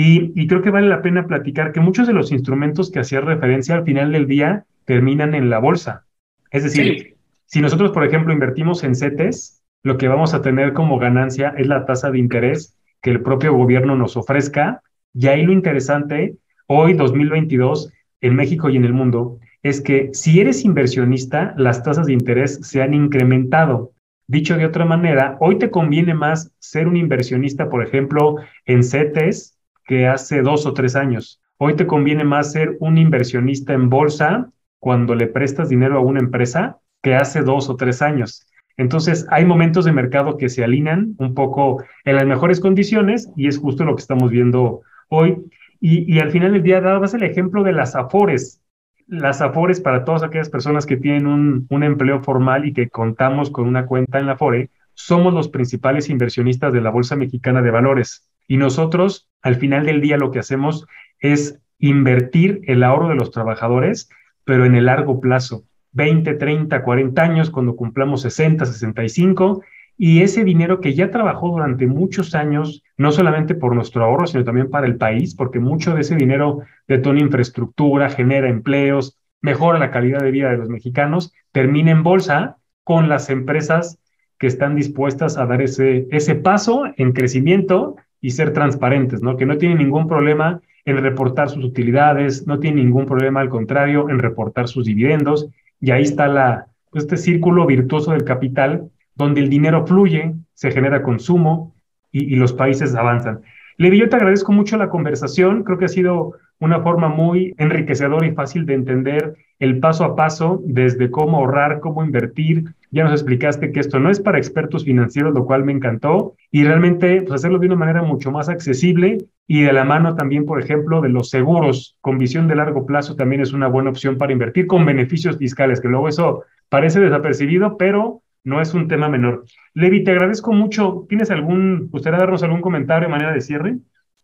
Y, 0.00 0.46
creo 0.46 0.62
que 0.62 0.70
vale 0.70 0.86
la 0.86 1.02
pena 1.02 1.26
platicar 1.26 1.72
que 1.72 1.80
muchos 1.80 2.06
de 2.06 2.12
los 2.12 2.30
instrumentos 2.30 2.92
que 2.92 3.00
hacía 3.00 3.20
referencia 3.20 3.74
al 3.74 3.82
final 3.82 4.12
del 4.12 4.28
día 4.28 4.64
terminan 4.84 5.34
en 5.34 5.50
la 5.50 5.58
bolsa. 5.58 6.04
Es 6.52 6.62
decir, 6.62 7.16
si 7.46 7.60
nosotros, 7.60 7.90
por 7.90 8.04
ejemplo, 8.04 8.32
invertimos 8.32 8.84
en 8.84 8.94
CETES, 8.94 9.60
lo 9.82 9.98
que 9.98 10.06
vamos 10.06 10.34
a 10.34 10.40
tener 10.40 10.72
como 10.72 11.00
ganancia 11.00 11.52
es 11.58 11.66
la 11.66 11.84
tasa 11.84 12.12
de 12.12 12.20
interés 12.20 12.76
que 13.02 13.10
el 13.10 13.22
propio 13.22 13.52
gobierno 13.54 13.96
nos 13.96 14.16
ofrezca. 14.16 14.82
Y 15.14 15.26
ahí 15.26 15.42
lo 15.42 15.52
interesante, 15.52 16.36
hoy 16.68 16.92
2022, 16.92 17.92
en 18.20 18.36
México 18.36 18.70
y 18.70 18.76
en 18.76 18.84
el 18.84 18.92
mundo, 18.92 19.40
es 19.64 19.80
que 19.80 20.10
si 20.12 20.38
eres 20.38 20.64
inversionista, 20.64 21.54
las 21.56 21.82
tasas 21.82 22.06
de 22.06 22.12
interés 22.12 22.60
se 22.62 22.82
han 22.82 22.94
incrementado. 22.94 23.90
Dicho 24.28 24.56
de 24.56 24.66
otra 24.66 24.84
manera, 24.84 25.36
hoy 25.40 25.58
te 25.58 25.72
conviene 25.72 26.14
más 26.14 26.52
ser 26.60 26.86
un 26.86 26.96
inversionista, 26.96 27.68
por 27.68 27.84
ejemplo, 27.84 28.36
en 28.64 28.84
CETES 28.84 29.57
que 29.88 30.06
hace 30.06 30.42
dos 30.42 30.66
o 30.66 30.74
tres 30.74 30.94
años. 30.94 31.40
Hoy 31.56 31.74
te 31.74 31.88
conviene 31.88 32.22
más 32.22 32.52
ser 32.52 32.76
un 32.78 32.98
inversionista 32.98 33.72
en 33.72 33.88
bolsa 33.88 34.52
cuando 34.78 35.16
le 35.16 35.26
prestas 35.26 35.68
dinero 35.68 35.98
a 35.98 36.02
una 36.02 36.20
empresa 36.20 36.78
que 37.02 37.16
hace 37.16 37.42
dos 37.42 37.68
o 37.68 37.74
tres 37.74 38.02
años. 38.02 38.46
Entonces, 38.76 39.26
hay 39.30 39.44
momentos 39.44 39.84
de 39.84 39.92
mercado 39.92 40.36
que 40.36 40.48
se 40.48 40.62
alinean 40.62 41.16
un 41.18 41.34
poco 41.34 41.82
en 42.04 42.14
las 42.14 42.26
mejores 42.26 42.60
condiciones 42.60 43.28
y 43.34 43.48
es 43.48 43.58
justo 43.58 43.84
lo 43.84 43.96
que 43.96 44.02
estamos 44.02 44.30
viendo 44.30 44.82
hoy. 45.08 45.38
Y, 45.80 46.18
al 46.20 46.30
final 46.30 46.52
del 46.52 46.62
día 46.62 46.80
dabas 46.80 47.14
el 47.14 47.22
ejemplo 47.22 47.62
de 47.64 47.72
las 47.72 47.96
afores 47.96 48.60
las 49.08 49.40
AFORES 49.40 49.80
para 49.80 50.04
todas 50.04 50.22
aquellas 50.22 50.50
personas 50.50 50.84
que 50.84 50.98
tienen 50.98 51.26
un, 51.26 51.82
empleo 51.82 52.22
formal 52.22 52.66
y 52.66 52.74
que 52.74 52.90
contamos 52.90 53.50
con 53.50 53.66
una 53.66 53.86
cuenta 53.86 54.18
en 54.18 54.26
la 54.26 54.32
AFORE, 54.32 54.70
somos 54.92 55.32
los 55.32 55.48
principales 55.48 56.10
inversionistas 56.10 56.74
de 56.74 56.82
la 56.82 56.90
Bolsa 56.90 57.16
Mexicana 57.16 57.62
de 57.62 57.70
Valores. 57.70 58.28
Y 58.48 58.56
nosotros, 58.56 59.28
al 59.42 59.54
final 59.54 59.86
del 59.86 60.00
día, 60.00 60.16
lo 60.16 60.32
que 60.32 60.40
hacemos 60.40 60.86
es 61.20 61.60
invertir 61.78 62.62
el 62.64 62.82
ahorro 62.82 63.08
de 63.08 63.14
los 63.14 63.30
trabajadores, 63.30 64.08
pero 64.44 64.64
en 64.64 64.74
el 64.74 64.86
largo 64.86 65.20
plazo, 65.20 65.64
20, 65.92 66.34
30, 66.34 66.82
40 66.82 67.22
años, 67.22 67.50
cuando 67.50 67.76
cumplamos 67.76 68.22
60, 68.22 68.64
65, 68.64 69.62
y 69.96 70.22
ese 70.22 70.44
dinero 70.44 70.80
que 70.80 70.94
ya 70.94 71.10
trabajó 71.10 71.48
durante 71.48 71.86
muchos 71.86 72.34
años, 72.34 72.82
no 72.96 73.10
solamente 73.12 73.54
por 73.54 73.74
nuestro 73.74 74.04
ahorro, 74.04 74.26
sino 74.26 74.44
también 74.44 74.70
para 74.70 74.86
el 74.86 74.96
país, 74.96 75.34
porque 75.34 75.58
mucho 75.58 75.94
de 75.94 76.02
ese 76.02 76.16
dinero 76.16 76.60
detona 76.86 77.20
infraestructura, 77.20 78.08
genera 78.08 78.48
empleos, 78.48 79.18
mejora 79.40 79.78
la 79.78 79.90
calidad 79.90 80.20
de 80.20 80.30
vida 80.30 80.50
de 80.50 80.56
los 80.56 80.68
mexicanos, 80.68 81.32
termina 81.52 81.90
en 81.90 82.02
bolsa 82.02 82.56
con 82.84 83.08
las 83.08 83.28
empresas 83.28 83.98
que 84.38 84.46
están 84.46 84.76
dispuestas 84.76 85.36
a 85.36 85.46
dar 85.46 85.62
ese, 85.62 86.06
ese 86.10 86.36
paso 86.36 86.84
en 86.96 87.12
crecimiento 87.12 87.96
y 88.20 88.30
ser 88.30 88.52
transparentes, 88.52 89.22
¿no? 89.22 89.36
Que 89.36 89.46
no 89.46 89.58
tienen 89.58 89.78
ningún 89.78 90.06
problema 90.06 90.60
en 90.84 90.96
reportar 90.96 91.50
sus 91.50 91.64
utilidades, 91.64 92.46
no 92.46 92.58
tienen 92.58 92.84
ningún 92.84 93.06
problema, 93.06 93.40
al 93.40 93.48
contrario, 93.48 94.08
en 94.08 94.18
reportar 94.18 94.68
sus 94.68 94.86
dividendos. 94.86 95.48
Y 95.80 95.90
ahí 95.90 96.02
está 96.02 96.28
la, 96.28 96.68
este 96.94 97.16
círculo 97.16 97.66
virtuoso 97.66 98.12
del 98.12 98.24
capital 98.24 98.90
donde 99.14 99.40
el 99.40 99.50
dinero 99.50 99.86
fluye, 99.86 100.34
se 100.54 100.70
genera 100.70 101.02
consumo 101.02 101.74
y, 102.10 102.36
los 102.36 102.52
países 102.52 102.94
avanzan. 102.94 103.42
Levi, 103.80 103.96
yo 103.96 104.08
te 104.08 104.16
agradezco 104.16 104.50
mucho 104.50 104.76
la 104.76 104.88
conversación, 104.88 105.62
creo 105.62 105.78
que 105.78 105.84
ha 105.84 105.88
sido 105.88 106.32
una 106.58 106.80
forma 106.80 107.08
muy 107.08 107.54
enriquecedora 107.58 108.26
y 108.26 108.32
fácil 108.32 108.66
de 108.66 108.74
entender 108.74 109.36
el 109.60 109.78
paso 109.78 110.04
a 110.04 110.16
paso 110.16 110.60
desde 110.64 111.12
cómo 111.12 111.36
ahorrar, 111.36 111.78
cómo 111.78 112.02
invertir. 112.02 112.64
Ya 112.90 113.04
nos 113.04 113.12
explicaste 113.12 113.70
que 113.70 113.78
esto 113.78 114.00
no 114.00 114.10
es 114.10 114.18
para 114.18 114.38
expertos 114.38 114.84
financieros, 114.84 115.32
lo 115.32 115.46
cual 115.46 115.64
me 115.64 115.70
encantó, 115.70 116.34
y 116.50 116.64
realmente 116.64 117.22
pues, 117.22 117.32
hacerlo 117.34 117.60
de 117.60 117.66
una 117.66 117.76
manera 117.76 118.02
mucho 118.02 118.32
más 118.32 118.48
accesible 118.48 119.18
y 119.46 119.62
de 119.62 119.72
la 119.72 119.84
mano 119.84 120.16
también, 120.16 120.44
por 120.44 120.60
ejemplo, 120.60 121.00
de 121.00 121.10
los 121.10 121.30
seguros 121.30 121.96
con 122.00 122.18
visión 122.18 122.48
de 122.48 122.56
largo 122.56 122.84
plazo 122.84 123.14
también 123.14 123.42
es 123.42 123.52
una 123.52 123.68
buena 123.68 123.90
opción 123.90 124.18
para 124.18 124.32
invertir 124.32 124.66
con 124.66 124.84
beneficios 124.84 125.36
fiscales, 125.36 125.80
que 125.80 125.86
luego 125.86 126.08
eso 126.08 126.42
parece 126.68 126.98
desapercibido, 126.98 127.76
pero 127.76 128.22
no 128.44 128.60
es 128.60 128.74
un 128.74 128.88
tema 128.88 129.08
menor. 129.08 129.44
Levi, 129.74 130.04
te 130.04 130.12
agradezco 130.12 130.52
mucho. 130.52 131.06
¿Tienes 131.08 131.30
algún, 131.30 131.88
gustaría 131.90 132.18
darnos 132.18 132.42
algún 132.42 132.60
comentario 132.60 133.08
manera 133.08 133.32
de 133.32 133.40
cierre? 133.40 133.76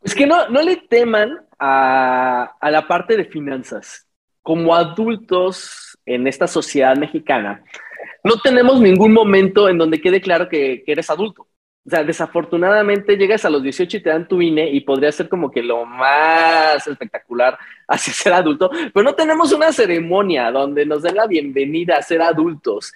Es 0.03 0.15
que 0.15 0.27
no, 0.27 0.49
no 0.49 0.63
le 0.63 0.77
teman 0.77 1.31
a, 1.59 2.57
a 2.61 2.71
la 2.71 2.87
parte 2.87 3.17
de 3.17 3.25
finanzas. 3.25 4.07
Como 4.43 4.75
adultos 4.75 5.99
en 6.05 6.27
esta 6.27 6.47
sociedad 6.47 6.97
mexicana, 6.97 7.65
no 8.23 8.39
tenemos 8.41 8.81
ningún 8.81 9.13
momento 9.13 9.69
en 9.69 9.79
donde 9.79 10.01
quede 10.01 10.21
claro 10.21 10.49
que, 10.49 10.83
que, 10.85 10.93
eres 10.93 11.11
adulto. 11.11 11.49
O 11.87 11.91
sea, 11.91 12.03
desafortunadamente 12.03 13.17
llegas 13.17 13.45
a 13.45 13.51
los 13.51 13.63
18 13.63 13.99
y 13.99 14.03
te 14.03 14.09
dan 14.09 14.27
tu 14.27 14.41
INE 14.41 14.71
y 14.71 14.81
podría 14.81 15.13
ser 15.13 15.29
como 15.29 15.51
que 15.51 15.63
lo 15.63 15.85
más 15.85 16.87
espectacular 16.87 17.59
hacia 17.89 18.13
ser 18.15 18.33
adulto, 18.33 18.71
pero 18.93 19.05
no 19.05 19.15
tenemos 19.15 19.53
una 19.53 19.71
ceremonia 19.71 20.51
donde 20.51 20.87
nos 20.87 21.03
den 21.03 21.17
la 21.17 21.27
bienvenida 21.27 21.97
a 21.97 22.03
ser 22.03 22.23
adultos. 22.23 22.93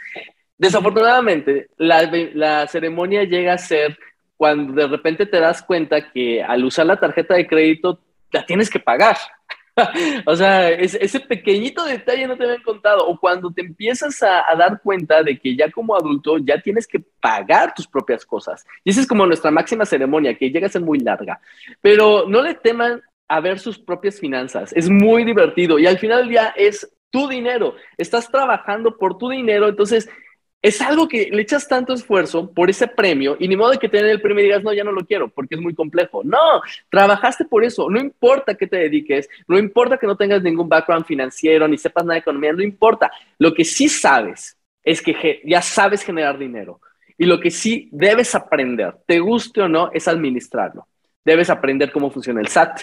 Desafortunadamente, 0.58 1.68
la, 1.76 2.66
ceremonia 2.66 3.22
llega 3.22 3.52
a 3.52 3.58
ser 3.58 3.96
cuando 4.36 4.72
de 4.72 4.88
repente 4.88 5.24
te 5.24 5.38
das 5.38 5.62
cuenta 5.62 6.10
que 6.10 6.42
al 6.42 6.64
usar 6.64 6.86
la 6.86 6.98
tarjeta 6.98 7.34
de 7.34 7.46
crédito 7.46 8.00
la 8.32 8.44
tienes 8.44 8.68
que 8.68 8.80
pagar. 8.80 9.16
o 10.26 10.34
sea, 10.34 10.70
ese 10.70 11.20
pequeñito 11.20 11.84
detalle 11.84 12.26
no 12.26 12.36
te 12.36 12.42
habían 12.42 12.62
contado. 12.62 13.06
O 13.06 13.18
cuando 13.18 13.52
te 13.52 13.60
empiezas 13.62 14.20
a, 14.22 14.44
dar 14.56 14.80
cuenta 14.82 15.22
de 15.22 15.38
que 15.38 15.54
ya 15.54 15.70
como 15.70 15.94
adulto 15.94 16.38
ya 16.38 16.60
tienes 16.60 16.88
que 16.88 16.98
pagar 17.20 17.72
tus 17.72 17.86
propias 17.86 18.26
cosas. 18.26 18.66
Y 18.82 18.90
esa 18.90 19.00
es 19.00 19.06
como 19.06 19.26
nuestra 19.26 19.52
máxima 19.52 19.86
ceremonia, 19.86 20.36
que 20.36 20.50
llega 20.50 20.66
a 20.66 20.70
ser 20.70 20.82
muy 20.82 20.98
larga. 20.98 21.40
Pero 21.80 22.28
no 22.28 22.42
le 22.42 22.54
teman 22.54 23.00
a 23.28 23.40
ver 23.40 23.60
sus 23.60 23.78
propias 23.78 24.18
finanzas. 24.18 24.72
Es 24.72 24.90
muy 24.90 25.22
divertido 25.22 25.78
y 25.78 25.86
al 25.86 25.98
final 25.98 26.20
del 26.20 26.30
día 26.30 26.54
es 26.56 26.90
tu 27.10 27.28
dinero. 27.28 27.76
Estás 27.96 28.28
trabajando 28.28 28.96
por 28.96 29.18
tu 29.18 29.28
dinero. 29.28 29.68
Entonces, 29.68 30.08
es 30.60 30.80
algo 30.80 31.06
que 31.06 31.30
le 31.30 31.42
echas 31.42 31.68
tanto 31.68 31.92
esfuerzo 31.92 32.50
por 32.52 32.68
ese 32.68 32.88
premio 32.88 33.36
y 33.38 33.46
ni 33.46 33.56
modo 33.56 33.70
de 33.70 33.78
que 33.78 33.88
te 33.88 33.98
el 33.98 34.20
premio 34.20 34.40
y 34.40 34.48
digas, 34.48 34.64
no, 34.64 34.72
ya 34.72 34.82
no 34.82 34.92
lo 34.92 35.06
quiero 35.06 35.28
porque 35.28 35.54
es 35.54 35.60
muy 35.60 35.74
complejo. 35.74 36.22
No, 36.24 36.60
trabajaste 36.90 37.44
por 37.44 37.64
eso. 37.64 37.88
No 37.88 38.00
importa 38.00 38.54
qué 38.54 38.66
te 38.66 38.76
dediques, 38.76 39.28
no 39.46 39.58
importa 39.58 39.98
que 39.98 40.06
no 40.06 40.16
tengas 40.16 40.42
ningún 40.42 40.68
background 40.68 41.06
financiero 41.06 41.68
ni 41.68 41.78
sepas 41.78 42.04
nada 42.04 42.14
de 42.14 42.20
economía, 42.20 42.52
no 42.52 42.62
importa. 42.62 43.10
Lo 43.38 43.54
que 43.54 43.64
sí 43.64 43.88
sabes 43.88 44.56
es 44.82 45.00
que 45.00 45.40
ya 45.44 45.62
sabes 45.62 46.02
generar 46.02 46.38
dinero 46.38 46.80
y 47.16 47.26
lo 47.26 47.38
que 47.40 47.50
sí 47.50 47.88
debes 47.92 48.34
aprender, 48.34 48.94
te 49.06 49.18
guste 49.20 49.62
o 49.62 49.68
no, 49.68 49.90
es 49.92 50.08
administrarlo. 50.08 50.86
Debes 51.24 51.50
aprender 51.50 51.92
cómo 51.92 52.10
funciona 52.10 52.40
el 52.40 52.48
SAT, 52.48 52.82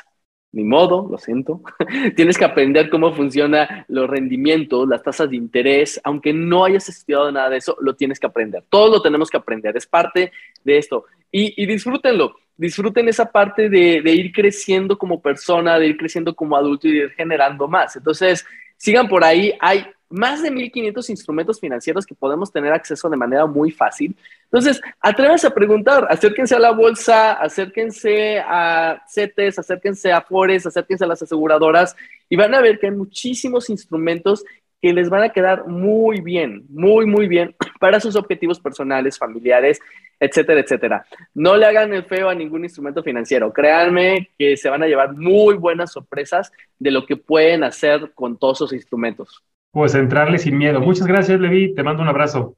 ni 0.56 0.63
modo, 0.63 1.08
lo 1.12 1.18
siento. 1.18 1.62
Tienes 2.15 2.38
que 2.38 2.46
aprender 2.46 2.89
cómo 2.89 3.13
funcionan 3.13 3.86
los 3.89 4.10
rendimientos, 4.10 4.88
las 4.88 5.04
tasas 5.04 5.30
de 5.30 5.36
interés, 5.36 6.00
aunque 6.04 6.32
no 6.32 6.63
hayas 6.63 6.88
estudiado 6.88 7.30
nada 7.30 7.50
de 7.50 7.58
eso, 7.58 7.78
lo 7.82 7.96
tienes 7.96 8.20
que 8.20 8.28
aprender. 8.28 8.63
Todo 8.70 8.89
lo 8.89 9.02
tenemos 9.02 9.30
que 9.30 9.36
aprender, 9.36 9.76
es 9.76 9.86
parte 9.86 10.32
de 10.63 10.78
esto. 10.78 11.06
Y, 11.30 11.65
disfrútenlo, 11.65 12.38
disfruten 12.56 13.10
esa 13.10 13.30
parte 13.30 13.70
de, 13.70 14.02
de, 14.02 14.12
ir 14.13 14.32
creciendo 14.32 14.98
como 14.98 15.22
persona, 15.22 15.78
de 15.78 15.88
ir 15.88 15.98
creciendo 15.98 16.34
como 16.34 16.56
adulto 16.56 16.88
y 16.88 16.94
de 16.94 16.98
ir 17.00 17.12
generando 17.12 17.68
más. 17.68 17.98
Entonces, 17.98 18.46
sigan 18.78 19.10
por 19.10 19.26
ahí, 19.26 19.54
hay 19.60 19.86
más 20.10 20.41
de 20.41 20.52
1500 20.52 21.10
instrumentos 21.10 21.60
financieros 21.60 22.06
que 22.06 22.15
podemos 22.15 22.52
tener 22.52 22.72
acceso 22.74 23.10
de 23.10 23.18
manera 23.18 23.46
muy 23.46 23.72
fácil. 23.72 24.15
Entonces, 24.44 24.82
atrévanse 25.02 25.48
a 25.48 25.54
preguntar, 25.54 26.08
acérquense 26.10 26.56
a 26.56 26.60
la 26.60 26.72
bolsa, 26.72 27.34
acérquense 27.34 28.39
a 28.39 29.04
CETES, 29.08 29.60
acérquense 29.60 30.12
a 30.12 30.22
Fores, 30.22 30.65
acérquense 30.65 31.04
a 31.04 31.08
las 31.08 31.22
aseguradoras 31.22 31.96
y 32.30 32.36
van 32.36 32.54
a 32.54 32.62
ver 32.62 32.80
que 32.80 32.88
hay 32.88 32.94
muchísimos 32.94 33.70
instrumentos 33.70 34.44
que 34.82 34.94
les 34.94 35.10
van 35.10 35.24
a 35.24 35.30
quedar 35.30 35.68
muy 35.68 36.22
bien, 36.22 36.65
muy, 36.70 37.06
muy 37.06 37.28
bien 37.28 37.56
para 37.80 38.00
sus 38.00 38.15
objetivos 38.15 38.60
personales, 38.60 39.18
familiares, 39.18 39.80
etcétera, 40.20 40.62
etcétera. 40.62 41.06
No 41.34 41.58
le 41.58 41.65
hagan 41.65 41.94
el 41.94 42.04
feo 42.04 42.30
a 42.30 42.36
ningún 42.36 42.63
instrumento 42.63 43.02
financiero. 43.02 43.52
Créanme 43.52 44.30
que 44.38 44.56
se 44.56 44.70
van 44.70 44.84
a 44.84 44.88
llevar 44.88 45.13
muy 45.13 45.56
buenas 45.56 45.91
sorpresas 45.91 46.52
de 46.78 46.91
lo 46.91 47.06
que 47.06 47.18
pueden 47.18 47.63
hacer 47.63 48.12
con 48.13 48.38
todos 48.38 48.58
esos 48.60 48.74
instrumentos 48.74 49.44
pues 49.75 49.93
entrarle 49.93 50.39
sin 50.39 50.57
miedo. 50.57 50.79
Muchas 50.79 51.05
gracias, 51.05 51.38
Levi. 51.38 51.75
Te 51.75 51.83
mando 51.83 52.01
un 52.01 52.07
abrazo. 52.07 52.55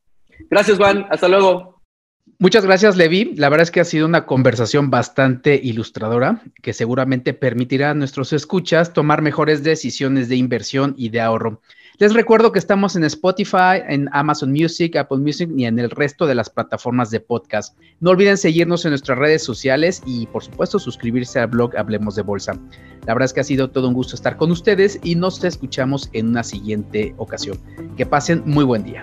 Gracias, 0.52 0.78
Juan. 0.78 1.08
Hasta 1.10 1.28
luego. 1.28 1.82
Muchas 2.38 2.64
gracias, 2.64 2.96
Levi. 2.96 3.34
La 3.38 3.50
verdad 3.50 3.64
es 3.64 3.72
que 3.72 3.80
ha 3.80 3.86
sido 3.86 4.06
una 4.06 4.28
conversación 4.28 4.92
bastante 4.92 5.56
ilustradora 5.56 6.44
que 6.62 6.74
seguramente 6.74 7.34
permitirá 7.34 7.90
a 7.90 7.94
nuestros 7.96 8.34
escuchas 8.34 8.94
tomar 8.94 9.24
mejores 9.24 9.64
decisiones 9.64 10.30
de 10.30 10.36
inversión 10.36 10.94
y 10.96 11.10
de 11.10 11.22
ahorro. 11.22 11.64
Les 12.00 12.14
recuerdo 12.14 12.52
que 12.52 12.60
estamos 12.60 12.96
en 12.96 13.04
Spotify, 13.06 13.82
en 13.88 14.08
Amazon 14.12 14.52
Music, 14.52 14.96
Apple 14.96 15.18
Music 15.18 15.50
y 15.58 15.66
en 15.66 15.80
el 15.80 15.90
resto 15.90 16.28
de 16.28 16.36
las 16.36 16.48
plataformas 16.48 17.10
de 17.10 17.20
podcast. 17.20 17.76
No 18.02 18.12
olviden 18.12 18.38
seguirnos 18.38 18.86
en 18.86 18.92
nuestras 18.92 19.18
redes 19.18 19.44
sociales 19.44 20.04
y 20.06 20.28
por 20.28 20.44
supuesto 20.44 20.78
suscribirse 20.78 21.40
al 21.40 21.48
blog 21.48 21.76
Hablemos 21.76 22.14
de 22.14 22.22
Bolsa. 22.22 22.54
La 23.08 23.16
verdad 23.16 23.26
es 23.26 23.34
que 23.34 23.40
ha 23.40 23.44
sido 23.44 23.72
todo 23.72 23.88
un 23.88 23.96
gusto 23.96 24.14
estar 24.14 24.38
con 24.38 24.52
ustedes 24.52 25.00
y 25.02 25.16
nos 25.16 25.44
escuchamos 25.44 26.12
en 26.14 26.28
una 26.28 26.44
siguiente 26.44 27.16
ocasión. 27.18 27.58
Que 27.98 28.06
pasen 28.06 28.44
muy 28.46 28.64
buen 28.64 28.84
día. 28.84 29.02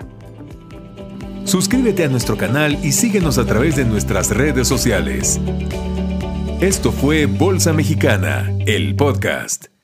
Suscríbete 1.43 2.05
a 2.05 2.07
nuestro 2.07 2.37
canal 2.37 2.77
y 2.81 2.93
síguenos 2.93 3.37
a 3.37 3.45
través 3.45 3.75
de 3.75 3.83
nuestras 3.83 4.29
redes 4.31 4.69
sociales. 4.69 5.41
Esto 6.61 6.93
fue 6.93 7.25
Bolsa 7.25 7.73
Mexicana, 7.73 8.49
el 8.65 8.95
podcast. 8.95 9.74